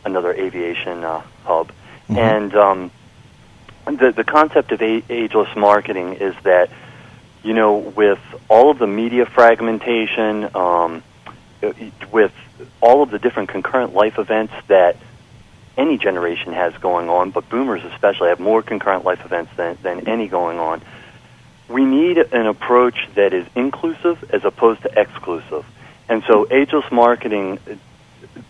another 0.03 0.33
aviation 0.33 1.03
uh, 1.03 1.21
hub. 1.43 1.71
Mm-hmm. 2.09 2.17
And 2.17 2.55
um, 2.55 2.91
the 3.85 4.11
the 4.11 4.23
concept 4.23 4.71
of 4.71 4.81
a- 4.81 5.03
ageless 5.09 5.55
marketing 5.55 6.13
is 6.13 6.35
that 6.43 6.69
you 7.43 7.53
know 7.53 7.77
with 7.77 8.19
all 8.49 8.69
of 8.69 8.79
the 8.79 8.87
media 8.87 9.25
fragmentation, 9.25 10.53
um, 10.55 11.03
with 12.11 12.33
all 12.81 13.03
of 13.03 13.09
the 13.11 13.19
different 13.19 13.49
concurrent 13.49 13.93
life 13.93 14.19
events 14.19 14.53
that 14.67 14.97
any 15.77 15.97
generation 15.97 16.53
has 16.53 16.73
going 16.77 17.07
on, 17.07 17.31
but 17.31 17.47
boomers 17.49 17.83
especially 17.93 18.29
have 18.29 18.39
more 18.39 18.61
concurrent 18.61 19.05
life 19.05 19.23
events 19.23 19.51
than, 19.55 19.77
than 19.83 20.07
any 20.07 20.27
going 20.27 20.59
on. 20.59 20.81
We 21.69 21.85
need 21.85 22.17
an 22.17 22.47
approach 22.47 23.07
that 23.15 23.33
is 23.33 23.45
inclusive 23.55 24.31
as 24.31 24.43
opposed 24.43 24.81
to 24.83 24.99
exclusive. 24.99 25.65
And 26.09 26.23
so 26.27 26.47
ageless 26.49 26.89
marketing 26.91 27.59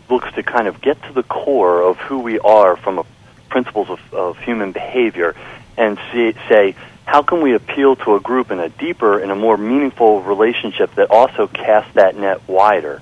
looks 0.10 0.32
to 0.34 0.44
kind 0.44 0.68
of 0.68 0.82
get 0.82 1.02
to 1.04 1.14
the 1.14 1.24
core 1.24 1.82
of 1.82 1.98
who 1.98 2.20
we 2.20 2.40
are 2.40 2.78
from 2.78 3.06
principles 3.50 3.90
of, 3.90 4.14
of 4.14 4.38
human 4.40 4.72
behavior 4.72 5.36
and 5.78 5.98
see, 6.12 6.34
say, 6.50 6.76
how 7.06 7.22
can 7.22 7.42
we 7.42 7.54
appeal 7.54 7.96
to 7.96 8.16
a 8.16 8.20
group 8.20 8.52
in 8.52 8.60
a 8.60 8.70
deeper 8.70 9.20
and 9.20 9.32
a 9.32 9.36
more 9.36 9.58
meaningful 9.58 10.22
relationship 10.22 10.94
that 10.96 11.10
also 11.10 11.48
casts 11.48 11.94
that 11.94 12.16
net 12.16 12.48
wider? 12.48 13.02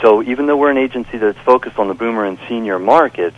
So 0.00 0.22
even 0.22 0.46
though 0.46 0.56
we're 0.56 0.70
an 0.70 0.78
agency 0.78 1.18
that's 1.18 1.38
focused 1.38 1.78
on 1.78 1.88
the 1.88 1.94
boomer 1.94 2.24
and 2.24 2.38
senior 2.48 2.78
markets, 2.78 3.36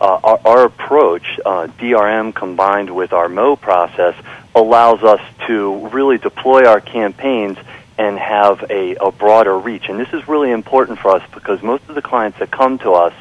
uh, 0.00 0.20
our, 0.24 0.40
our, 0.44 0.64
approach, 0.64 1.38
uh, 1.46 1.68
DRM 1.78 2.34
combined 2.34 2.94
with 2.94 3.12
our 3.12 3.28
Mo 3.28 3.54
process, 3.54 4.16
allows 4.54 5.02
us 5.04 5.20
to 5.46 5.88
really 5.88 6.18
deploy 6.18 6.66
our 6.66 6.80
campaigns 6.80 7.56
and 8.02 8.18
have 8.18 8.64
a, 8.68 8.96
a 8.96 9.12
broader 9.12 9.56
reach. 9.56 9.88
And 9.88 9.98
this 9.98 10.12
is 10.12 10.26
really 10.26 10.50
important 10.50 10.98
for 10.98 11.14
us 11.14 11.22
because 11.32 11.62
most 11.62 11.88
of 11.88 11.94
the 11.94 12.02
clients 12.02 12.40
that 12.40 12.50
come 12.50 12.78
to 12.78 12.92
us, 12.92 13.14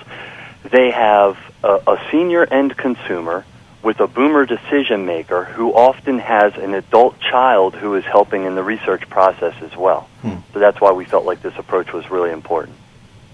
they 0.72 0.90
have 0.90 1.38
a, 1.64 1.76
a 1.88 2.08
senior 2.10 2.46
end 2.46 2.76
consumer 2.76 3.46
with 3.84 4.00
a 4.00 4.08
boomer 4.08 4.46
decision 4.46 5.06
maker 5.06 5.44
who 5.46 5.72
often 5.72 6.18
has 6.18 6.56
an 6.56 6.74
adult 6.74 7.20
child 7.20 7.76
who 7.76 7.94
is 7.94 8.04
helping 8.06 8.46
in 8.46 8.56
the 8.56 8.64
research 8.64 9.08
process 9.08 9.54
as 9.62 9.76
well. 9.78 10.10
Hmm. 10.24 10.38
So 10.54 10.60
that's 10.60 10.82
why 10.82 10.92
we 10.92 11.06
felt 11.06 11.26
like 11.26 11.44
this 11.44 11.58
approach 11.58 11.94
was 11.94 12.10
really 12.10 12.32
important. 12.32 12.76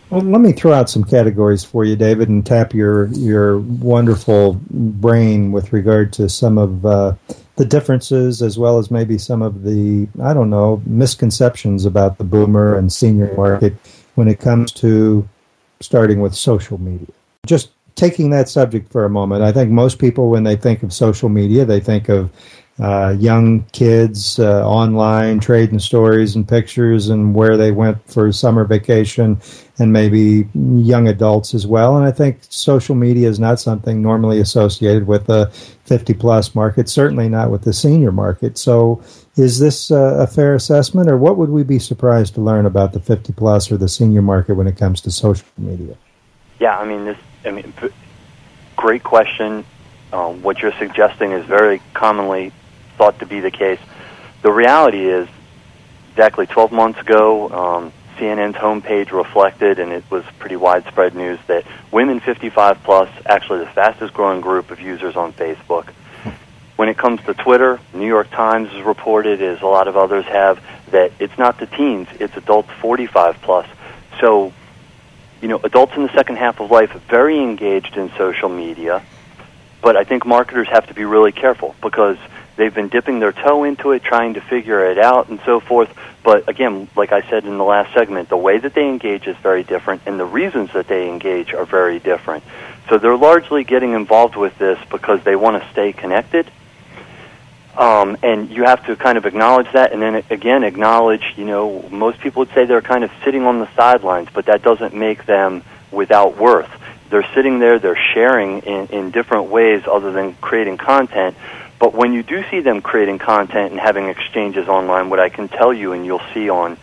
Well, 0.10 0.22
let 0.22 0.42
me 0.42 0.51
throw 0.51 0.74
out 0.74 0.89
some 0.89 1.04
categories 1.04 1.63
for 1.63 1.84
you, 1.86 1.96
David, 1.96 2.27
and 2.30 2.46
tap 2.46 2.74
your 2.74 3.08
your 3.08 3.60
wonderful 3.60 4.60
brain 4.70 5.51
with 5.51 5.72
regard 5.72 6.13
to 6.13 6.30
some 6.30 6.58
of 6.58 6.86
uh, 6.86 7.16
the 7.58 7.66
differences 7.66 8.42
as 8.42 8.58
well 8.58 8.78
as 8.78 8.90
maybe 8.90 9.18
some 9.18 9.42
of 9.42 9.64
the, 9.64 10.08
I 10.22 10.34
don't 10.34 10.50
know, 10.50 10.82
misconceptions 10.86 11.86
about 11.86 12.20
the 12.20 12.24
boomer 12.24 12.78
and 12.78 12.94
senior 12.94 13.34
market 13.36 13.74
when 14.16 14.28
it 14.28 14.40
comes 14.40 14.72
to 14.74 15.28
starting 15.82 16.22
with 16.22 16.36
social 16.36 16.80
media. 16.80 17.08
Just 17.46 17.70
taking 17.96 18.30
that 18.30 18.48
subject 18.48 18.92
for 18.92 19.06
a 19.06 19.10
moment, 19.10 19.42
I 19.42 19.52
think 19.52 19.72
most 19.72 19.98
people, 19.98 20.30
when 20.30 20.44
they 20.44 20.56
think 20.56 20.84
of 20.84 20.94
social 20.94 21.30
media, 21.30 21.66
they 21.66 21.80
think 21.80 22.10
of 22.10 22.32
uh, 22.79 23.15
young 23.17 23.63
kids 23.72 24.38
uh, 24.38 24.63
online 24.67 25.39
trading 25.39 25.79
stories 25.79 26.36
and 26.36 26.48
pictures 26.48 27.10
and 27.10 27.34
where 27.34 27.57
they 27.57 27.72
went 27.72 27.98
for 28.10 28.31
summer 28.31 28.65
vacation 28.65 29.39
and 29.79 29.91
maybe 29.91 30.48
young 30.53 31.07
adults 31.07 31.55
as 31.55 31.65
well. 31.65 31.98
And 31.98 32.05
I 32.05 32.12
think 32.12 32.39
social 32.50 32.93
media 32.93 33.29
is 33.29 33.39
not 33.39 33.60
something 33.60 34.01
normally 34.01 34.39
associated 34.39 35.07
with 35.07 35.25
the 35.25 35.48
50 35.86 36.13
plus 36.13 36.53
market, 36.53 36.88
certainly 36.88 37.27
not 37.29 37.50
with 37.50 37.63
the 37.63 37.74
senior 37.74 38.12
market. 38.12 38.60
So 38.60 39.01
is 39.38 39.57
this 39.57 39.89
uh, 39.89 40.17
a 40.19 40.27
fair 40.27 40.53
assessment 40.53 41.10
or 41.10 41.17
what 41.17 41.38
would 41.38 41.50
we 41.50 41.63
be 41.63 41.79
surprised 41.79 42.36
to 42.36 42.41
learn 42.41 42.67
about 42.67 42.93
the 42.93 43.00
50 43.00 43.34
plus 43.34 43.72
or 43.72 43.77
the 43.77 43.89
senior 43.89 44.22
market 44.22 44.53
when 44.53 44.67
it 44.67 44.77
comes 44.77 45.01
to 45.01 45.12
social 45.12 45.48
media? 45.57 45.96
Yeah, 46.60 46.77
I 46.77 46.86
mean, 46.86 47.05
this, 47.05 47.17
I 47.43 47.51
mean, 47.51 47.74
great 48.75 49.03
question. 49.03 49.65
Um, 50.13 50.43
what 50.43 50.60
you're 50.60 50.77
suggesting 50.77 51.31
is 51.31 51.46
very 51.46 51.81
commonly 51.93 52.53
thought 52.98 53.20
to 53.20 53.25
be 53.25 53.39
the 53.39 53.51
case. 53.51 53.80
The 54.42 54.51
reality 54.51 55.06
is, 55.08 55.27
exactly 56.12 56.48
12 56.48 56.72
months 56.72 57.00
ago, 57.00 57.50
um, 57.50 57.94
CNN's 58.18 58.56
homepage 58.56 59.12
reflected, 59.12 59.80
and 59.80 59.92
it 59.92 60.04
was 60.10 60.24
pretty 60.39 60.56
widespread 60.56 61.16
news, 61.16 61.39
that 61.48 61.66
women 61.92 62.20
55 62.20 62.84
plus 62.84 63.10
actually 63.25 63.60
the 63.60 63.68
fastest 63.68 64.13
growing 64.13 64.42
group 64.42 64.72
of 64.72 64.80
users 64.80 65.16
on 65.16 65.34
Facebook. 65.34 65.89
When 66.75 66.89
it 66.89 66.98
comes 66.98 67.24
to 67.25 67.34
Twitter, 67.34 67.80
New 67.94 68.08
York 68.08 68.30
Times 68.30 68.70
has 68.70 68.84
reported, 68.84 69.42
as 69.42 69.62
a 69.62 69.66
lot 69.66 69.88
of 69.88 69.98
others 69.98 70.25
have, 70.25 70.63
that 70.92 71.12
it's 71.20 71.38
not 71.38 71.60
the 71.60 71.66
teens, 71.66 72.08
it's 72.20 72.36
adults 72.38 72.70
45 72.82 73.42
plus. 73.42 73.68
So, 74.20 74.54
you 75.42 75.48
know, 75.48 75.60
adults 75.63 75.94
in 75.96 76.04
the 76.04 76.13
second 76.13 76.38
half 76.38 76.60
of 76.60 76.72
life 76.72 76.92
very 77.10 77.39
engaged 77.39 77.98
in 77.98 78.12
social 78.18 78.50
media, 78.50 79.04
but 79.82 79.96
I 79.96 80.04
think 80.04 80.25
marketers 80.25 80.68
have 80.70 80.88
to 80.88 80.94
be 80.94 81.06
really 81.06 81.32
careful 81.32 81.75
because 81.82 82.18
They've 82.58 82.74
been 82.74 82.90
dipping 82.90 83.20
their 83.20 83.32
toe 83.32 83.64
into 83.64 83.92
it, 83.92 84.04
trying 84.04 84.34
to 84.34 84.42
figure 84.42 84.84
it 84.92 84.98
out, 84.98 85.30
and 85.30 85.40
so 85.46 85.60
forth. 85.60 85.94
But 86.24 86.50
again, 86.50 86.90
like 86.96 87.12
I 87.12 87.22
said 87.30 87.46
in 87.46 87.58
the 87.58 87.64
last 87.64 87.94
segment, 87.94 88.30
the 88.30 88.38
way 88.38 88.58
that 88.58 88.74
they 88.74 88.90
engage 88.90 89.28
is 89.28 89.38
very 89.38 89.64
different, 89.64 90.02
and 90.08 90.20
the 90.20 90.26
reasons 90.26 90.74
that 90.74 90.88
they 90.88 91.08
engage 91.08 91.54
are 91.54 91.66
very 91.66 92.00
different. 92.00 92.44
So 92.90 92.98
they're 92.98 93.16
largely 93.16 93.64
getting 93.64 93.94
involved 93.94 94.36
with 94.36 94.58
this 94.58 94.80
because 94.90 95.24
they 95.24 95.36
want 95.36 95.62
to 95.62 95.70
stay 95.70 95.94
connected. 95.94 96.50
Um, 97.78 98.18
and 98.24 98.50
you 98.50 98.64
have 98.64 98.84
to 98.88 98.96
kind 98.96 99.20
of 99.20 99.28
acknowledge 99.28 99.72
that, 99.74 99.94
and 99.94 100.02
then 100.02 100.24
again 100.32 100.64
acknowledge. 100.64 101.36
You 101.38 101.46
know, 101.46 101.88
most 101.92 102.20
people 102.20 102.40
would 102.40 102.54
say 102.56 102.66
they're 102.66 102.82
kind 102.82 103.04
of 103.04 103.12
sitting 103.24 103.44
on 103.44 103.60
the 103.60 103.70
sidelines, 103.76 104.30
but 104.34 104.48
that 104.48 104.64
doesn't 104.64 104.96
make 104.96 105.28
them 105.28 105.62
without 105.92 106.38
worth. 106.38 106.72
They're 107.12 107.28
sitting 107.36 107.60
there, 107.60 107.78
they're 107.78 108.00
sharing 108.16 108.60
in, 108.64 108.88
in 108.88 109.12
different 109.12 109.50
ways 109.50 109.84
other 109.90 110.12
than 110.12 110.34
creating 110.36 110.78
content, 110.78 111.38
but 111.79 111.93
when 111.93 112.13
you 112.13 112.24
do 112.24 112.43
see 112.50 112.62
them 112.62 112.81
creating 112.81 113.19
content 113.19 113.72
and 113.72 113.79
having 113.79 114.10
exchanges 114.10 114.67
online, 114.67 115.10
what 115.10 115.19
I 115.19 115.29
can 115.29 115.48
tell 115.48 115.74
you, 115.74 115.93
and 115.93 116.05
you'll 116.05 116.22
see 116.34 116.50
on 116.50 116.77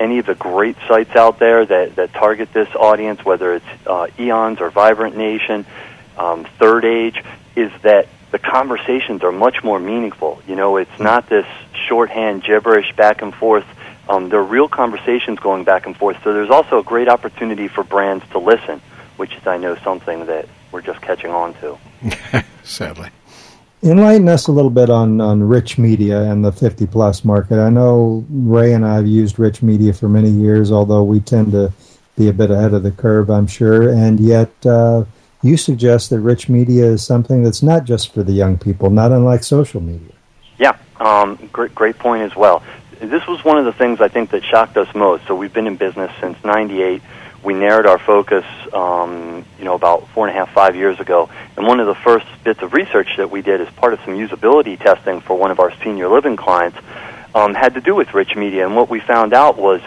any 0.00 0.18
of 0.18 0.26
the 0.26 0.34
great 0.34 0.76
sites 0.88 1.14
out 1.14 1.38
there 1.38 1.64
that, 1.64 1.96
that 1.96 2.12
target 2.12 2.52
this 2.52 2.68
audience, 2.74 3.24
whether 3.24 3.54
it's 3.54 3.86
uh, 3.86 4.08
Eons 4.18 4.60
or 4.60 4.70
Vibrant 4.70 5.16
Nation, 5.16 5.64
um, 6.18 6.44
Third 6.58 6.84
Age, 6.84 7.22
is 7.54 7.70
that 7.82 8.08
the 8.32 8.38
conversations 8.38 9.22
are 9.22 9.30
much 9.30 9.62
more 9.62 9.78
meaningful. 9.78 10.42
You 10.48 10.56
know, 10.56 10.76
it's 10.76 10.98
not 10.98 11.28
this 11.28 11.46
shorthand 11.86 12.42
gibberish 12.42 12.92
back 12.96 13.22
and 13.22 13.32
forth. 13.32 13.66
Um, 14.08 14.28
there 14.28 14.40
are 14.40 14.44
real 14.44 14.68
conversations 14.68 15.38
going 15.38 15.62
back 15.62 15.86
and 15.86 15.96
forth. 15.96 16.16
So 16.24 16.32
there's 16.32 16.50
also 16.50 16.80
a 16.80 16.82
great 16.82 17.08
opportunity 17.08 17.68
for 17.68 17.84
brands 17.84 18.24
to 18.32 18.38
listen, 18.38 18.80
which 19.16 19.34
is, 19.36 19.46
I 19.46 19.58
know, 19.58 19.76
something 19.76 20.26
that 20.26 20.48
we're 20.72 20.82
just 20.82 21.00
catching 21.00 21.30
on 21.30 21.54
to. 21.54 21.78
Sadly. 22.64 23.10
Enlighten 23.84 24.28
us 24.28 24.46
a 24.46 24.52
little 24.52 24.70
bit 24.70 24.90
on, 24.90 25.20
on 25.20 25.42
rich 25.42 25.76
media 25.76 26.22
and 26.30 26.44
the 26.44 26.52
50 26.52 26.86
plus 26.86 27.24
market. 27.24 27.58
I 27.58 27.68
know 27.68 28.24
Ray 28.30 28.74
and 28.74 28.86
I 28.86 28.94
have 28.94 29.08
used 29.08 29.40
rich 29.40 29.60
media 29.60 29.92
for 29.92 30.08
many 30.08 30.30
years, 30.30 30.70
although 30.70 31.02
we 31.02 31.18
tend 31.18 31.50
to 31.52 31.72
be 32.16 32.28
a 32.28 32.32
bit 32.32 32.52
ahead 32.52 32.74
of 32.74 32.84
the 32.84 32.92
curve, 32.92 33.28
I'm 33.28 33.48
sure. 33.48 33.88
And 33.88 34.20
yet, 34.20 34.50
uh, 34.64 35.04
you 35.42 35.56
suggest 35.56 36.10
that 36.10 36.20
rich 36.20 36.48
media 36.48 36.84
is 36.84 37.04
something 37.04 37.42
that's 37.42 37.62
not 37.62 37.84
just 37.84 38.14
for 38.14 38.22
the 38.22 38.32
young 38.32 38.56
people, 38.56 38.88
not 38.90 39.10
unlike 39.10 39.42
social 39.42 39.80
media. 39.80 40.12
Yeah, 40.58 40.76
um, 41.00 41.36
great, 41.52 41.74
great 41.74 41.98
point 41.98 42.22
as 42.22 42.36
well. 42.36 42.62
This 43.00 43.26
was 43.26 43.44
one 43.44 43.58
of 43.58 43.64
the 43.64 43.72
things 43.72 44.00
I 44.00 44.06
think 44.06 44.30
that 44.30 44.44
shocked 44.44 44.76
us 44.76 44.94
most. 44.94 45.26
So 45.26 45.34
we've 45.34 45.52
been 45.52 45.66
in 45.66 45.74
business 45.74 46.12
since 46.20 46.36
'98 46.44 47.02
we 47.42 47.54
narrowed 47.54 47.86
our 47.86 47.98
focus, 47.98 48.44
um, 48.72 49.44
you 49.58 49.64
know, 49.64 49.74
about 49.74 50.08
four 50.08 50.28
and 50.28 50.36
a 50.36 50.38
half, 50.38 50.52
five 50.52 50.76
years 50.76 51.00
ago. 51.00 51.28
And 51.56 51.66
one 51.66 51.80
of 51.80 51.86
the 51.86 51.94
first 51.94 52.26
bits 52.44 52.62
of 52.62 52.72
research 52.72 53.16
that 53.16 53.30
we 53.30 53.42
did 53.42 53.60
as 53.60 53.68
part 53.74 53.92
of 53.92 54.00
some 54.04 54.14
usability 54.14 54.78
testing 54.78 55.20
for 55.20 55.36
one 55.36 55.50
of 55.50 55.58
our 55.58 55.72
senior 55.82 56.08
living 56.08 56.36
clients 56.36 56.78
um, 57.34 57.54
had 57.54 57.74
to 57.74 57.80
do 57.80 57.94
with 57.94 58.14
rich 58.14 58.36
media. 58.36 58.64
And 58.66 58.76
what 58.76 58.88
we 58.88 59.00
found 59.00 59.32
out 59.32 59.58
was 59.58 59.80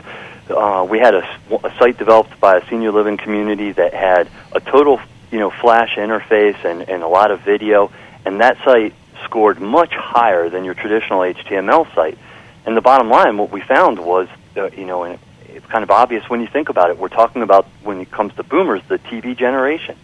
uh, 0.50 0.86
we 0.90 1.00
had 1.00 1.16
a, 1.16 1.28
a 1.64 1.74
site 1.80 1.98
developed 1.98 2.40
by 2.40 2.58
a 2.58 2.70
senior 2.70 2.92
living 2.92 3.18
community 3.18 3.72
that 3.72 3.94
had 3.94 4.30
a 4.52 4.60
total, 4.60 5.00
you 5.32 5.40
know, 5.40 5.50
flash 5.50 5.96
interface 5.96 6.64
and, 6.66 6.90
and 6.90 7.04
a 7.04 7.08
lot 7.08 7.32
of 7.32 7.42
video. 7.42 7.92
And 8.26 8.42
that 8.42 8.58
site 8.66 8.94
scored 9.24 9.62
much 9.62 9.94
higher 9.94 10.50
than 10.50 10.66
your 10.66 10.74
traditional 10.74 11.22
HTML 11.22 11.94
site. 11.96 12.18
And 12.66 12.76
the 12.76 12.82
bottom 12.82 13.10
line, 13.10 13.38
what 13.38 13.52
we 13.52 13.62
found 13.62 14.00
was, 14.00 14.28
uh, 14.58 14.70
you 14.72 14.86
know, 14.86 15.18
it's 15.56 15.66
kind 15.68 15.84
of 15.84 15.92
obvious 15.92 16.30
when 16.30 16.42
you 16.42 16.48
think 16.48 16.70
about 16.70 16.90
it. 16.90 16.98
We're 16.98 17.08
talking 17.08 17.42
about 17.42 17.66
when 17.84 18.00
it 18.02 18.12
comes 18.12 18.34
to 18.36 18.44
boomers, 18.44 18.82
the 18.88 19.00
TV 19.00 19.36
generation, 19.38 19.98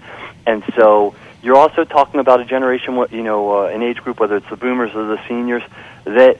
and 0.45 0.63
so 0.75 1.15
you're 1.41 1.57
also 1.57 1.83
talking 1.83 2.19
about 2.19 2.39
a 2.39 2.45
generation, 2.45 2.95
you 3.11 3.23
know, 3.23 3.63
uh, 3.63 3.67
an 3.67 3.81
age 3.81 3.97
group, 3.97 4.19
whether 4.19 4.37
it's 4.37 4.49
the 4.49 4.55
boomers 4.55 4.93
or 4.93 5.05
the 5.07 5.19
seniors, 5.27 5.63
that 6.05 6.39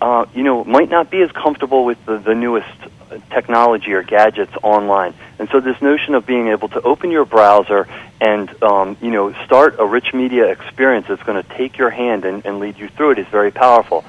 uh, 0.00 0.26
you 0.34 0.42
know 0.42 0.64
might 0.64 0.88
not 0.88 1.10
be 1.10 1.20
as 1.22 1.30
comfortable 1.32 1.84
with 1.84 2.04
the, 2.06 2.18
the 2.18 2.34
newest 2.34 2.68
technology 3.30 3.92
or 3.92 4.02
gadgets 4.02 4.52
online. 4.62 5.14
And 5.38 5.48
so 5.50 5.60
this 5.60 5.80
notion 5.80 6.14
of 6.14 6.26
being 6.26 6.48
able 6.48 6.68
to 6.68 6.80
open 6.82 7.10
your 7.10 7.24
browser 7.24 7.86
and 8.20 8.50
um, 8.62 8.96
you 9.00 9.10
know 9.10 9.32
start 9.44 9.76
a 9.78 9.86
rich 9.86 10.12
media 10.14 10.46
experience 10.46 11.06
that's 11.08 11.22
going 11.22 11.42
to 11.42 11.48
take 11.56 11.78
your 11.78 11.90
hand 11.90 12.24
and, 12.24 12.44
and 12.46 12.60
lead 12.60 12.78
you 12.78 12.88
through 12.88 13.12
it 13.12 13.18
is 13.18 13.26
very 13.28 13.50
powerful. 13.50 14.04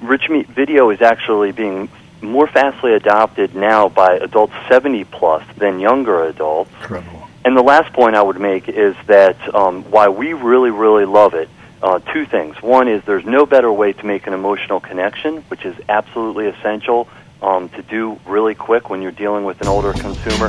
Rich 0.00 0.28
me- 0.28 0.44
video 0.44 0.90
is 0.90 1.02
actually 1.02 1.52
being 1.52 1.88
more 2.22 2.46
fastly 2.46 2.94
adopted 2.94 3.54
now 3.54 3.88
by 3.88 4.14
adults 4.16 4.54
70 4.68 5.04
plus 5.04 5.44
than 5.56 5.80
younger 5.80 6.24
adults. 6.24 6.70
Incredible. 6.80 7.28
And 7.44 7.56
the 7.56 7.62
last 7.62 7.92
point 7.92 8.14
I 8.14 8.22
would 8.22 8.40
make 8.40 8.68
is 8.68 8.94
that 9.06 9.54
um, 9.54 9.82
why 9.84 10.08
we 10.08 10.32
really, 10.32 10.70
really 10.70 11.04
love 11.04 11.34
it. 11.34 11.48
Uh, 11.82 11.98
two 12.12 12.24
things. 12.24 12.62
One 12.62 12.86
is 12.86 13.02
there's 13.04 13.24
no 13.24 13.44
better 13.44 13.72
way 13.72 13.92
to 13.92 14.06
make 14.06 14.28
an 14.28 14.34
emotional 14.34 14.78
connection, 14.78 15.38
which 15.48 15.64
is 15.64 15.74
absolutely 15.88 16.46
essential 16.46 17.08
um, 17.42 17.68
to 17.70 17.82
do 17.82 18.20
really 18.24 18.54
quick 18.54 18.88
when 18.88 19.02
you're 19.02 19.10
dealing 19.10 19.44
with 19.44 19.60
an 19.60 19.66
older 19.66 19.92
consumer, 19.92 20.46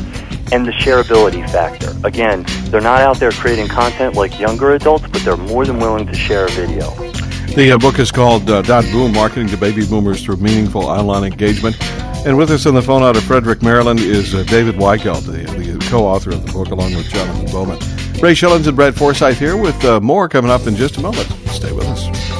and 0.51 0.65
the 0.67 0.71
shareability 0.71 1.49
factor. 1.49 1.91
Again, 2.03 2.45
they're 2.65 2.81
not 2.81 3.01
out 3.01 3.17
there 3.17 3.31
creating 3.31 3.67
content 3.67 4.13
like 4.15 4.39
younger 4.39 4.73
adults, 4.73 5.07
but 5.07 5.23
they're 5.23 5.35
more 5.35 5.65
than 5.65 5.79
willing 5.79 6.05
to 6.05 6.13
share 6.13 6.45
a 6.45 6.49
video. 6.51 7.12
The 7.55 7.73
uh, 7.73 7.77
book 7.77 7.99
is 7.99 8.11
called 8.11 8.49
uh, 8.49 8.61
Dot 8.63 8.83
Boom 8.85 9.13
Marketing 9.13 9.47
to 9.49 9.57
Baby 9.57 9.85
Boomers 9.85 10.23
Through 10.23 10.37
Meaningful 10.37 10.85
Online 10.85 11.31
Engagement. 11.31 11.77
And 12.25 12.37
with 12.37 12.49
us 12.51 12.65
on 12.65 12.73
the 12.73 12.81
phone 12.81 13.03
out 13.03 13.15
of 13.15 13.23
Frederick, 13.23 13.61
Maryland, 13.61 13.99
is 13.99 14.33
uh, 14.33 14.43
David 14.43 14.75
Weigelt, 14.75 15.25
the, 15.25 15.43
the 15.57 15.85
co 15.89 16.05
author 16.05 16.31
of 16.31 16.45
the 16.45 16.51
book, 16.51 16.69
along 16.69 16.95
with 16.95 17.09
Jonathan 17.09 17.45
Bowman. 17.51 17.79
Ray 18.21 18.33
Schilens 18.33 18.65
and 18.65 18.75
Brad 18.75 18.95
Forsythe 18.95 19.37
here 19.37 19.57
with 19.57 19.83
uh, 19.83 19.99
more 19.99 20.29
coming 20.29 20.49
up 20.49 20.65
in 20.65 20.75
just 20.75 20.97
a 20.97 21.01
moment. 21.01 21.27
Stay 21.47 21.71
with 21.73 21.85
us. 21.85 22.32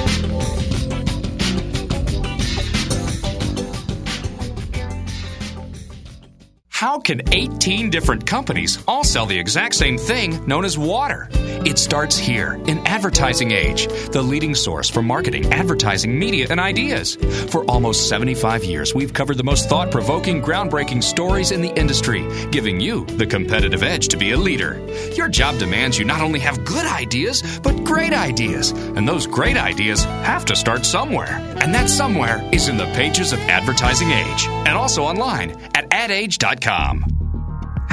Can 7.04 7.22
18 7.34 7.90
different 7.90 8.26
companies 8.26 8.82
all 8.88 9.04
sell 9.04 9.26
the 9.26 9.38
exact 9.38 9.76
same 9.76 9.98
thing 9.98 10.46
known 10.48 10.66
as 10.66 10.78
water? 10.78 11.28
It 11.66 11.78
starts 11.78 12.18
here 12.18 12.54
in 12.68 12.86
Advertising 12.86 13.52
Age, 13.52 13.88
the 14.12 14.22
leading 14.22 14.54
source 14.54 14.90
for 14.90 15.02
marketing, 15.02 15.54
advertising, 15.54 16.18
media, 16.18 16.48
and 16.50 16.60
ideas. 16.60 17.16
For 17.52 17.64
almost 17.66 18.10
75 18.10 18.66
years, 18.66 18.94
we've 18.94 19.14
covered 19.14 19.38
the 19.38 19.44
most 19.44 19.70
thought 19.70 19.90
provoking, 19.90 20.42
groundbreaking 20.42 21.04
stories 21.04 21.52
in 21.52 21.62
the 21.62 21.74
industry, 21.80 22.28
giving 22.52 22.80
you 22.80 23.06
the 23.06 23.26
competitive 23.26 23.82
edge 23.82 24.10
to 24.10 24.18
be 24.18 24.32
a 24.32 24.38
leader. 24.38 24.80
Your 25.14 25.30
job 25.30 25.58
demands 25.58 25.98
you 25.98 26.06
not 26.06 26.22
only 26.22 26.40
have 26.40 26.66
good 26.66 26.86
ideas, 26.86 27.60
but 27.60 27.84
great 27.84 28.14
ideas. 28.14 28.72
And 28.72 29.08
those 29.08 29.26
great 29.26 29.58
ideas 29.58 30.04
have 30.04 30.46
to 30.46 30.56
start 30.56 30.86
somewhere. 30.86 31.40
And 31.62 31.74
that 31.74 31.90
somewhere 31.90 32.42
is 32.52 32.68
in 32.68 32.78
the 32.78 32.88
pages 32.88 33.32
of 33.32 33.40
Advertising 33.40 34.12
Age 34.12 34.48
and 34.48 34.78
also 34.78 35.04
online 35.04 35.52
at 35.76 35.88
adage.com. 35.92 36.93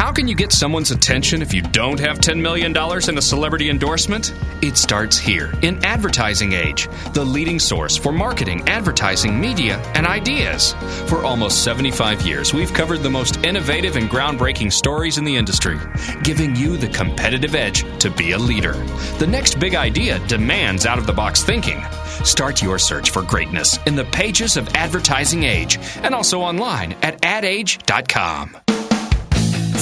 How 0.01 0.13
can 0.13 0.27
you 0.27 0.35
get 0.35 0.51
someone's 0.51 0.93
attention 0.93 1.43
if 1.43 1.53
you 1.53 1.61
don't 1.61 2.01
have 2.01 2.21
$10 2.21 2.41
million 2.41 2.75
in 2.75 3.19
a 3.19 3.23
celebrity 3.23 3.69
endorsement? 3.69 4.33
It 4.63 4.79
starts 4.79 5.19
here 5.19 5.53
in 5.61 5.85
Advertising 5.85 6.55
Age, 6.55 6.89
the 7.13 7.23
leading 7.23 7.59
source 7.59 7.99
for 7.99 8.11
marketing, 8.11 8.67
advertising, 8.67 9.39
media, 9.39 9.77
and 9.95 10.07
ideas. 10.07 10.73
For 11.07 11.23
almost 11.23 11.65
75 11.65 12.23
years, 12.23 12.55
we've 12.55 12.73
covered 12.73 13.01
the 13.01 13.11
most 13.11 13.45
innovative 13.45 13.97
and 13.97 14.09
groundbreaking 14.09 14.73
stories 14.73 15.19
in 15.19 15.25
the 15.25 15.37
industry, 15.37 15.79
giving 16.23 16.57
you 16.57 16.79
the 16.79 16.89
competitive 16.89 17.55
edge 17.55 17.85
to 17.99 18.09
be 18.09 18.33
a 18.33 18.39
leader. 18.39 18.73
The 19.19 19.27
next 19.27 19.61
big 19.61 19.75
idea 19.75 20.19
demands 20.29 20.87
out 20.87 20.99
of 20.99 21.07
the 21.07 21.13
box 21.13 21.45
thinking. 21.45 21.85
Start 22.25 22.63
your 22.63 22.79
search 22.79 23.11
for 23.11 23.21
greatness 23.21 23.79
in 23.85 23.97
the 23.97 24.07
pages 24.07 24.57
of 24.57 24.67
Advertising 24.71 25.45
Age 25.45 25.79
and 26.03 26.15
also 26.15 26.41
online 26.41 26.95
at 27.03 27.23
adage.com 27.23 28.57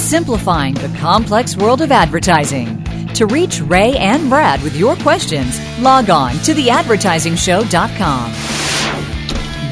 simplifying 0.09 0.73
the 0.75 0.88
complex 0.99 1.55
world 1.57 1.83
of 1.83 1.92
advertising. 1.92 2.83
To 3.14 3.27
reach 3.27 3.61
Ray 3.61 3.94
and 3.97 4.31
Brad 4.31 4.62
with 4.62 4.75
your 4.75 4.97
questions, 4.97 5.61
log 5.81 6.09
on 6.09 6.33
to 6.44 6.55
theadvertisingshow.com. 6.55 8.33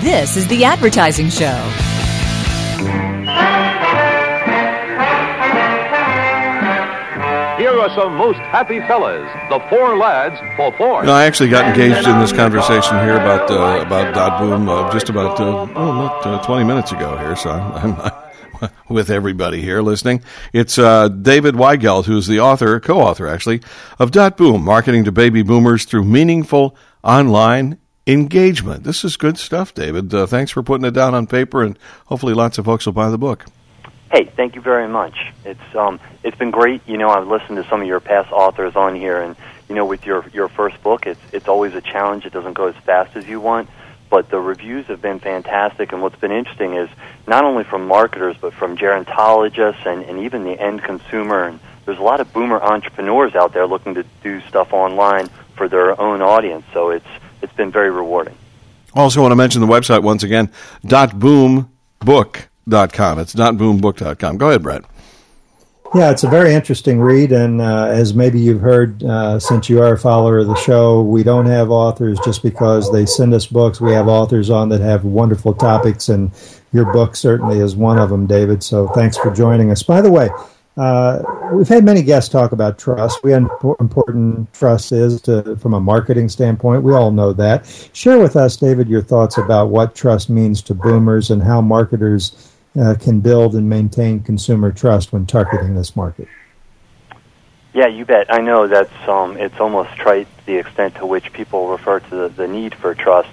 This 0.02 0.36
is 0.36 0.46
The 0.48 0.64
Advertising 0.64 1.30
Show. 1.30 1.56
Here 7.56 7.70
are 7.70 7.88
some 7.94 8.16
most 8.16 8.38
happy 8.38 8.80
fellas, 8.80 9.26
the 9.48 9.58
four 9.70 9.96
lads 9.96 10.38
for 10.56 10.70
four. 10.76 11.00
You 11.00 11.06
know, 11.06 11.14
I 11.14 11.24
actually 11.24 11.48
got 11.48 11.64
engaged 11.64 12.06
in 12.06 12.18
this 12.20 12.32
conversation 12.32 12.98
here 13.00 13.14
about 13.14 13.50
uh, 13.50 13.80
about 13.86 14.14
Dot 14.14 14.38
Boom 14.40 14.68
uh, 14.68 14.92
just 14.92 15.08
about 15.08 15.40
uh, 15.40 15.66
oh, 15.74 15.92
not, 15.94 16.26
uh, 16.26 16.44
20 16.44 16.64
minutes 16.64 16.92
ago 16.92 17.16
here, 17.16 17.34
so 17.34 17.50
I'm, 17.50 17.98
I'm 18.00 18.25
with 18.88 19.10
everybody 19.10 19.60
here 19.60 19.82
listening. 19.82 20.22
It's 20.52 20.78
uh, 20.78 21.08
David 21.08 21.54
Weigelt, 21.54 22.04
who's 22.04 22.26
the 22.26 22.40
author, 22.40 22.78
co-author 22.80 23.26
actually, 23.26 23.62
of 23.98 24.10
Dot 24.10 24.36
Boom, 24.36 24.64
Marketing 24.64 25.04
to 25.04 25.12
Baby 25.12 25.42
Boomers 25.42 25.84
Through 25.84 26.04
Meaningful 26.04 26.76
Online 27.02 27.78
Engagement. 28.06 28.84
This 28.84 29.04
is 29.04 29.16
good 29.16 29.38
stuff, 29.38 29.74
David. 29.74 30.12
Uh, 30.14 30.26
thanks 30.26 30.50
for 30.50 30.62
putting 30.62 30.84
it 30.84 30.92
down 30.92 31.14
on 31.14 31.26
paper, 31.26 31.62
and 31.62 31.78
hopefully 32.06 32.34
lots 32.34 32.58
of 32.58 32.64
folks 32.64 32.86
will 32.86 32.92
buy 32.92 33.10
the 33.10 33.18
book. 33.18 33.46
Hey, 34.12 34.24
thank 34.36 34.54
you 34.54 34.60
very 34.60 34.86
much. 34.86 35.16
It's 35.44 35.74
um, 35.74 35.98
it's 36.22 36.36
been 36.36 36.52
great. 36.52 36.80
You 36.86 36.96
know, 36.96 37.10
I've 37.10 37.26
listened 37.26 37.56
to 37.56 37.68
some 37.68 37.80
of 37.80 37.86
your 37.88 38.00
past 38.00 38.30
authors 38.30 38.76
on 38.76 38.94
here, 38.94 39.20
and 39.20 39.34
you 39.68 39.74
know, 39.74 39.84
with 39.84 40.06
your 40.06 40.24
your 40.32 40.48
first 40.48 40.80
book, 40.82 41.06
it's 41.06 41.20
it's 41.32 41.48
always 41.48 41.74
a 41.74 41.80
challenge. 41.80 42.24
It 42.24 42.32
doesn't 42.32 42.52
go 42.52 42.68
as 42.68 42.76
fast 42.84 43.16
as 43.16 43.26
you 43.26 43.40
want 43.40 43.68
but 44.08 44.30
the 44.30 44.38
reviews 44.38 44.86
have 44.86 45.02
been 45.02 45.18
fantastic. 45.18 45.92
And 45.92 46.02
what's 46.02 46.16
been 46.16 46.32
interesting 46.32 46.74
is 46.74 46.88
not 47.26 47.44
only 47.44 47.64
from 47.64 47.86
marketers, 47.86 48.36
but 48.40 48.54
from 48.54 48.76
gerontologists 48.76 49.84
and, 49.86 50.04
and 50.04 50.20
even 50.20 50.44
the 50.44 50.58
end 50.58 50.82
consumer. 50.82 51.44
And 51.44 51.60
there's 51.84 51.98
a 51.98 52.02
lot 52.02 52.20
of 52.20 52.32
boomer 52.32 52.62
entrepreneurs 52.62 53.34
out 53.34 53.52
there 53.52 53.66
looking 53.66 53.94
to 53.94 54.04
do 54.22 54.40
stuff 54.42 54.72
online 54.72 55.28
for 55.56 55.68
their 55.68 56.00
own 56.00 56.22
audience. 56.22 56.64
So 56.72 56.90
it's 56.90 57.06
it's 57.42 57.52
been 57.52 57.70
very 57.70 57.90
rewarding. 57.90 58.36
Also, 58.94 59.20
want 59.20 59.32
to 59.32 59.36
mention 59.36 59.60
the 59.60 59.66
website 59.66 60.02
once 60.02 60.22
again: 60.22 60.50
dot 60.84 61.10
dotboombook.com. 61.10 63.18
It's 63.18 63.32
dot 63.32 63.54
dotboombook.com. 63.54 64.38
Go 64.38 64.48
ahead, 64.48 64.62
Brett. 64.62 64.84
Yeah, 65.94 66.10
it's 66.10 66.24
a 66.24 66.28
very 66.28 66.52
interesting 66.52 67.00
read, 67.00 67.32
and 67.32 67.60
uh, 67.60 67.86
as 67.86 68.12
maybe 68.12 68.38
you've 68.38 68.60
heard, 68.60 69.02
uh, 69.02 69.38
since 69.38 69.70
you 69.70 69.80
are 69.80 69.94
a 69.94 69.98
follower 69.98 70.38
of 70.38 70.46
the 70.46 70.56
show, 70.56 71.00
we 71.00 71.22
don't 71.22 71.46
have 71.46 71.70
authors 71.70 72.18
just 72.24 72.42
because 72.42 72.92
they 72.92 73.06
send 73.06 73.32
us 73.32 73.46
books. 73.46 73.80
We 73.80 73.92
have 73.92 74.08
authors 74.08 74.50
on 74.50 74.68
that 74.70 74.80
have 74.80 75.04
wonderful 75.04 75.54
topics, 75.54 76.08
and 76.08 76.30
your 76.72 76.92
book 76.92 77.16
certainly 77.16 77.60
is 77.60 77.76
one 77.76 77.98
of 77.98 78.10
them, 78.10 78.26
David. 78.26 78.62
So 78.62 78.88
thanks 78.88 79.16
for 79.16 79.32
joining 79.32 79.70
us. 79.70 79.82
By 79.82 80.02
the 80.02 80.10
way, 80.10 80.28
uh, 80.76 81.22
we've 81.52 81.68
had 81.68 81.84
many 81.84 82.02
guests 82.02 82.28
talk 82.28 82.52
about 82.52 82.78
trust. 82.78 83.22
We 83.22 83.32
how 83.32 83.48
important 83.80 84.52
trust 84.52 84.92
is 84.92 85.20
to, 85.22 85.56
from 85.56 85.72
a 85.72 85.80
marketing 85.80 86.28
standpoint. 86.28 86.82
We 86.82 86.92
all 86.92 87.10
know 87.10 87.32
that. 87.32 87.90
Share 87.94 88.18
with 88.18 88.36
us, 88.36 88.56
David, 88.56 88.88
your 88.88 89.02
thoughts 89.02 89.38
about 89.38 89.70
what 89.70 89.94
trust 89.94 90.28
means 90.28 90.60
to 90.62 90.74
boomers 90.74 91.30
and 91.30 91.42
how 91.42 91.62
marketers 91.62 92.52
uh, 92.78 92.94
can 92.94 93.20
build 93.20 93.54
and 93.54 93.68
maintain 93.68 94.20
consumer 94.20 94.72
trust 94.72 95.12
when 95.12 95.26
targeting 95.26 95.74
this 95.74 95.96
market. 95.96 96.28
Yeah, 97.72 97.88
you 97.88 98.04
bet. 98.04 98.32
I 98.32 98.40
know 98.40 98.66
that's 98.66 99.08
um, 99.08 99.36
it's 99.36 99.60
almost 99.60 99.94
trite 99.96 100.28
the 100.46 100.56
extent 100.56 100.94
to 100.96 101.06
which 101.06 101.32
people 101.32 101.68
refer 101.68 102.00
to 102.00 102.10
the, 102.10 102.28
the 102.28 102.48
need 102.48 102.74
for 102.74 102.94
trust. 102.94 103.28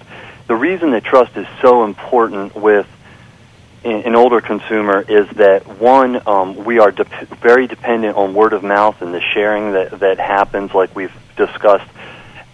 The 0.48 0.56
reason 0.56 0.92
that 0.92 1.04
trust 1.04 1.38
is 1.38 1.48
so 1.62 1.86
important 1.86 2.56
with 2.56 2.88
an 3.86 4.16
older 4.16 4.40
consumer 4.40 5.02
is 5.02 5.30
that 5.36 5.68
one, 5.80 6.26
um, 6.28 6.64
we 6.64 6.80
are 6.80 6.92
de- 6.92 7.04
very 7.42 7.68
dependent 7.68 8.16
on 8.16 8.34
word 8.34 8.54
of 8.54 8.64
mouth 8.64 9.02
and 9.02 9.14
the 9.14 9.22
sharing 9.22 9.74
that 9.74 10.00
that 10.00 10.20
happens, 10.20 10.74
like 10.74 10.96
we've 10.96 11.14
discussed, 11.36 11.90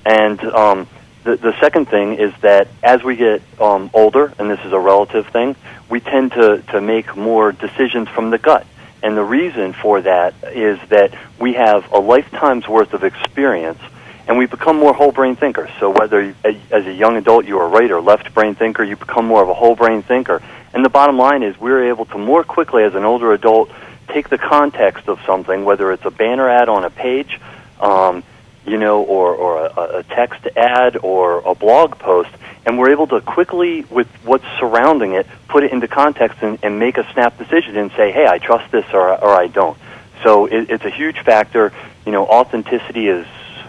and 0.06 0.39
um, 0.43 0.88
the, 1.23 1.36
the 1.36 1.60
second 1.60 1.88
thing 1.89 2.13
is 2.13 2.34
that 2.41 2.67
as 2.82 3.03
we 3.03 3.15
get 3.15 3.41
um, 3.60 3.89
older, 3.93 4.34
and 4.39 4.49
this 4.49 4.60
is 4.65 4.71
a 4.71 4.79
relative 4.79 5.27
thing, 5.27 5.55
we 5.89 5.99
tend 5.99 6.32
to, 6.34 6.62
to 6.71 6.82
make 6.82 7.15
more 7.15 7.51
decisions 7.51 8.08
from 8.10 8.29
the 8.29 8.38
gut. 8.38 8.65
And 9.01 9.15
the 9.15 9.23
reason 9.23 9.73
for 9.73 10.01
that 10.01 10.34
is 10.43 10.79
that 10.89 11.13
we 11.39 11.53
have 11.53 11.91
a 11.91 11.99
lifetime's 11.99 12.67
worth 12.67 12.93
of 12.93 13.03
experience 13.03 13.79
and 14.27 14.38
we 14.38 14.45
become 14.45 14.77
more 14.77 14.93
whole 14.93 15.12
brain 15.12 15.36
thinkers. 15.36 15.71
So 15.79 15.89
whether 15.89 16.36
as 16.43 16.86
a 16.86 16.93
young 16.93 17.17
adult 17.17 17.45
you're 17.45 17.63
a 17.63 17.67
right 17.67 17.89
or 17.89 17.99
left 17.99 18.32
brain 18.34 18.53
thinker, 18.53 18.84
you 18.84 18.95
become 18.95 19.25
more 19.25 19.41
of 19.41 19.49
a 19.49 19.53
whole 19.55 19.75
brain 19.75 20.03
thinker. 20.03 20.41
And 20.73 20.86
the 20.86 20.89
bottom 20.89 21.17
line 21.17 21.41
is 21.41 21.60
we're 21.60 21.89
able 21.89 22.05
to 22.05 22.17
more 22.17 22.43
quickly 22.43 22.84
as 22.84 22.93
an 22.93 23.05
older 23.05 23.34
adult 23.34 23.71
take 24.08 24.29
the 24.29 24.38
context 24.38 25.08
of 25.08 25.19
something, 25.25 25.65
whether 25.65 25.91
it's 25.91 26.05
a 26.05 26.12
banner 26.12 26.47
ad 26.49 26.69
on 26.69 26.84
a 26.84 26.89
page, 26.89 27.39
um, 27.79 28.23
you 28.69 28.77
know, 28.77 29.01
or, 29.01 29.34
or 29.34 29.65
a, 29.65 29.99
a 29.99 30.03
text 30.03 30.47
ad 30.55 30.97
or 31.01 31.39
a 31.39 31.55
blog 31.55 31.97
post, 31.97 32.29
and 32.65 32.77
we're 32.77 32.91
able 32.91 33.08
to 33.08 33.21
quickly, 33.21 33.84
with 33.89 34.08
what's 34.23 34.45
surrounding 34.60 35.13
it, 35.13 35.25
put 35.47 35.63
it 35.63 35.71
into 35.71 35.88
context 35.88 36.38
and, 36.41 36.60
and 36.62 36.79
make 36.79 36.97
a 36.97 37.13
snap 37.13 37.38
decision 37.38 37.77
and 37.77 37.91
say, 37.91 38.12
hey, 38.12 38.27
I 38.27 38.38
trust 38.38 38.71
this 38.71 38.86
or, 38.93 39.10
or 39.10 39.29
I 39.29 39.47
don't. 39.47 39.77
So 40.23 40.45
it, 40.45 40.69
it's 40.69 40.86
a 40.86 40.89
huge 40.89 41.19
factor. 41.21 41.73
You 42.05 42.12
know, 42.12 42.25
authenticity 42.27 43.08
is 43.08 43.25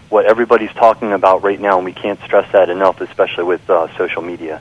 what 0.08 0.26
everybody's 0.26 0.72
talking 0.72 1.12
about 1.12 1.42
right 1.42 1.60
now, 1.60 1.76
and 1.76 1.84
we 1.84 1.92
can't 1.92 2.20
stress 2.24 2.50
that 2.52 2.68
enough, 2.68 3.00
especially 3.00 3.44
with 3.44 3.68
uh, 3.70 3.96
social 3.96 4.22
media. 4.22 4.60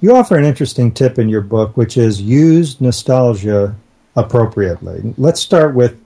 You 0.00 0.16
offer 0.16 0.36
an 0.36 0.44
interesting 0.44 0.90
tip 0.92 1.18
in 1.18 1.28
your 1.28 1.42
book, 1.42 1.76
which 1.76 1.96
is 1.96 2.20
use 2.20 2.80
nostalgia 2.80 3.76
appropriately. 4.16 5.14
Let's 5.16 5.40
start 5.40 5.74
with 5.74 6.01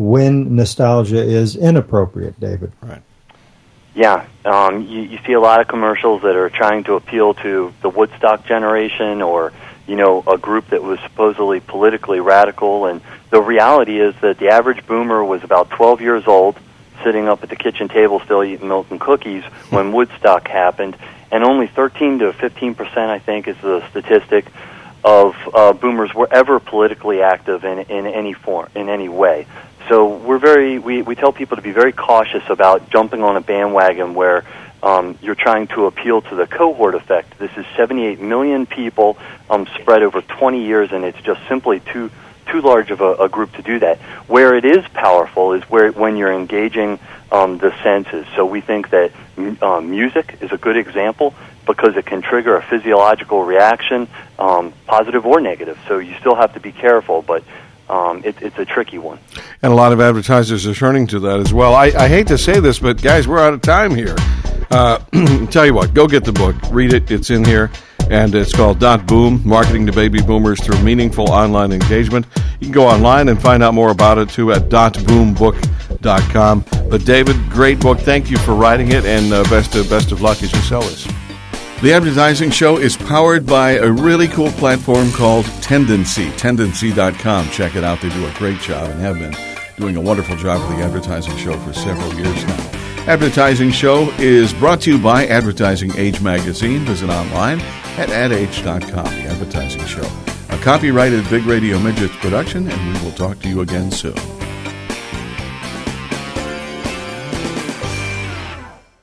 when 0.00 0.56
nostalgia 0.56 1.22
is 1.22 1.56
inappropriate, 1.56 2.40
David. 2.40 2.72
Right. 2.80 3.02
Yeah, 3.94 4.26
um, 4.46 4.86
you, 4.86 5.02
you 5.02 5.18
see 5.26 5.34
a 5.34 5.40
lot 5.40 5.60
of 5.60 5.68
commercials 5.68 6.22
that 6.22 6.36
are 6.36 6.48
trying 6.48 6.84
to 6.84 6.94
appeal 6.94 7.34
to 7.34 7.74
the 7.82 7.90
Woodstock 7.90 8.46
generation 8.46 9.20
or 9.20 9.52
you 9.86 9.96
know 9.96 10.24
a 10.26 10.38
group 10.38 10.68
that 10.68 10.82
was 10.82 10.98
supposedly 11.00 11.60
politically 11.60 12.20
radical 12.20 12.86
and 12.86 13.02
the 13.28 13.42
reality 13.42 14.00
is 14.00 14.14
that 14.22 14.38
the 14.38 14.48
average 14.48 14.86
boomer 14.86 15.22
was 15.22 15.42
about 15.42 15.68
12 15.70 16.00
years 16.00 16.26
old 16.26 16.56
sitting 17.02 17.28
up 17.28 17.42
at 17.42 17.48
the 17.48 17.56
kitchen 17.56 17.88
table 17.88 18.20
still 18.20 18.44
eating 18.44 18.68
milk 18.68 18.86
and 18.90 19.00
cookies 19.00 19.44
when 19.70 19.92
Woodstock 19.92 20.48
happened 20.48 20.96
and 21.30 21.44
only 21.44 21.66
13 21.66 22.20
to 22.20 22.32
15 22.32 22.74
percent 22.74 23.10
I 23.10 23.18
think 23.18 23.48
is 23.48 23.56
the 23.58 23.86
statistic 23.90 24.46
of 25.02 25.34
uh, 25.52 25.72
boomers 25.72 26.14
were 26.14 26.28
ever 26.30 26.60
politically 26.60 27.22
active 27.22 27.64
in, 27.64 27.80
in 27.80 28.06
any 28.06 28.32
form 28.32 28.68
in 28.74 28.88
any 28.88 29.08
way 29.08 29.46
so 29.90 30.06
we're 30.18 30.38
very 30.38 30.78
we, 30.78 31.02
we 31.02 31.16
tell 31.16 31.32
people 31.32 31.56
to 31.56 31.62
be 31.62 31.72
very 31.72 31.90
cautious 31.92 32.44
about 32.48 32.90
jumping 32.90 33.24
on 33.24 33.36
a 33.36 33.40
bandwagon 33.40 34.14
where 34.14 34.44
um, 34.84 35.18
you're 35.20 35.34
trying 35.34 35.66
to 35.68 35.86
appeal 35.86 36.22
to 36.22 36.36
the 36.36 36.46
cohort 36.46 36.94
effect. 36.94 37.38
This 37.38 37.50
is 37.56 37.66
78 37.76 38.20
million 38.20 38.66
people 38.66 39.18
um, 39.50 39.66
spread 39.80 40.02
over 40.02 40.22
20 40.22 40.64
years, 40.64 40.92
and 40.92 41.04
it's 41.04 41.20
just 41.22 41.40
simply 41.48 41.80
too 41.80 42.10
too 42.46 42.60
large 42.60 42.92
of 42.92 43.00
a, 43.00 43.14
a 43.14 43.28
group 43.28 43.52
to 43.54 43.62
do 43.62 43.80
that. 43.80 43.98
Where 44.28 44.54
it 44.54 44.64
is 44.64 44.86
powerful 44.94 45.54
is 45.54 45.64
where 45.64 45.90
when 45.90 46.16
you're 46.16 46.32
engaging 46.32 47.00
um, 47.32 47.58
the 47.58 47.74
senses. 47.82 48.26
So 48.36 48.46
we 48.46 48.60
think 48.60 48.90
that 48.90 49.12
um, 49.60 49.90
music 49.90 50.38
is 50.40 50.52
a 50.52 50.56
good 50.56 50.76
example 50.76 51.34
because 51.66 51.96
it 51.96 52.06
can 52.06 52.22
trigger 52.22 52.56
a 52.56 52.62
physiological 52.62 53.42
reaction, 53.44 54.08
um, 54.38 54.72
positive 54.86 55.26
or 55.26 55.40
negative. 55.40 55.78
So 55.88 55.98
you 55.98 56.14
still 56.20 56.36
have 56.36 56.54
to 56.54 56.60
be 56.60 56.72
careful, 56.72 57.22
but 57.22 57.42
um, 57.90 58.22
it, 58.24 58.40
it's 58.40 58.56
a 58.58 58.64
tricky 58.64 58.98
one. 58.98 59.18
And 59.62 59.72
a 59.72 59.74
lot 59.74 59.92
of 59.92 60.00
advertisers 60.00 60.66
are 60.66 60.74
turning 60.74 61.06
to 61.08 61.18
that 61.20 61.40
as 61.40 61.52
well. 61.52 61.74
I, 61.74 61.86
I 61.86 62.08
hate 62.08 62.28
to 62.28 62.38
say 62.38 62.60
this, 62.60 62.78
but 62.78 63.02
guys, 63.02 63.26
we're 63.26 63.40
out 63.40 63.52
of 63.52 63.62
time 63.62 63.94
here. 63.94 64.14
Uh, 64.70 64.98
tell 65.50 65.66
you 65.66 65.74
what, 65.74 65.92
go 65.92 66.06
get 66.06 66.24
the 66.24 66.32
book, 66.32 66.54
read 66.70 66.92
it. 66.92 67.10
It's 67.10 67.30
in 67.30 67.44
here, 67.44 67.72
and 68.08 68.32
it's 68.34 68.54
called 68.54 68.78
Dot 68.78 69.06
Boom: 69.06 69.42
Marketing 69.44 69.86
to 69.86 69.92
Baby 69.92 70.22
Boomers 70.22 70.62
Through 70.64 70.80
Meaningful 70.82 71.28
Online 71.30 71.72
Engagement. 71.72 72.26
You 72.60 72.66
can 72.66 72.72
go 72.72 72.86
online 72.86 73.28
and 73.28 73.42
find 73.42 73.62
out 73.62 73.74
more 73.74 73.90
about 73.90 74.18
it 74.18 74.28
too 74.28 74.52
at 74.52 74.68
dotboombook.com. 74.68 76.64
But 76.88 77.04
David, 77.04 77.36
great 77.50 77.80
book. 77.80 77.98
Thank 77.98 78.30
you 78.30 78.38
for 78.38 78.54
writing 78.54 78.92
it, 78.92 79.04
and 79.04 79.32
uh, 79.32 79.42
best 79.44 79.74
of, 79.74 79.90
best 79.90 80.12
of 80.12 80.20
luck 80.20 80.40
as 80.44 80.52
you 80.52 80.60
sell 80.60 80.82
this. 80.82 81.08
The 81.82 81.94
Advertising 81.94 82.50
Show 82.50 82.76
is 82.76 82.94
powered 82.94 83.46
by 83.46 83.70
a 83.72 83.90
really 83.90 84.28
cool 84.28 84.50
platform 84.50 85.10
called 85.12 85.46
Tendenci, 85.62 86.30
tendenci.com. 86.32 87.48
Check 87.48 87.74
it 87.74 87.82
out. 87.82 88.02
They 88.02 88.10
do 88.10 88.26
a 88.26 88.34
great 88.34 88.60
job 88.60 88.90
and 88.90 89.00
have 89.00 89.18
been 89.18 89.34
doing 89.78 89.96
a 89.96 90.00
wonderful 90.00 90.36
job 90.36 90.60
with 90.60 90.76
the 90.76 90.84
Advertising 90.84 91.38
Show 91.38 91.58
for 91.60 91.72
several 91.72 92.12
years 92.12 92.44
now. 92.44 92.70
Advertising 93.06 93.70
Show 93.70 94.10
is 94.18 94.52
brought 94.52 94.82
to 94.82 94.92
you 94.92 95.02
by 95.02 95.26
Advertising 95.26 95.96
Age 95.96 96.20
Magazine. 96.20 96.80
Visit 96.80 97.08
online 97.08 97.60
at 97.96 98.10
adage.com. 98.10 99.04
The 99.04 99.24
Advertising 99.24 99.86
Show. 99.86 100.06
A 100.50 100.58
copyrighted 100.58 101.26
Big 101.30 101.46
Radio 101.46 101.78
Midgets 101.78 102.14
production, 102.16 102.70
and 102.70 102.94
we 102.94 103.02
will 103.02 103.16
talk 103.16 103.38
to 103.38 103.48
you 103.48 103.62
again 103.62 103.90
soon. 103.90 104.16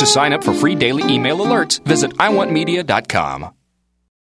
To 0.00 0.06
sign 0.06 0.32
up 0.32 0.42
for 0.42 0.54
free 0.54 0.74
daily 0.74 1.02
email 1.02 1.38
alerts, 1.44 1.78
visit 1.84 2.12
iwantmedia.com. 2.16 3.59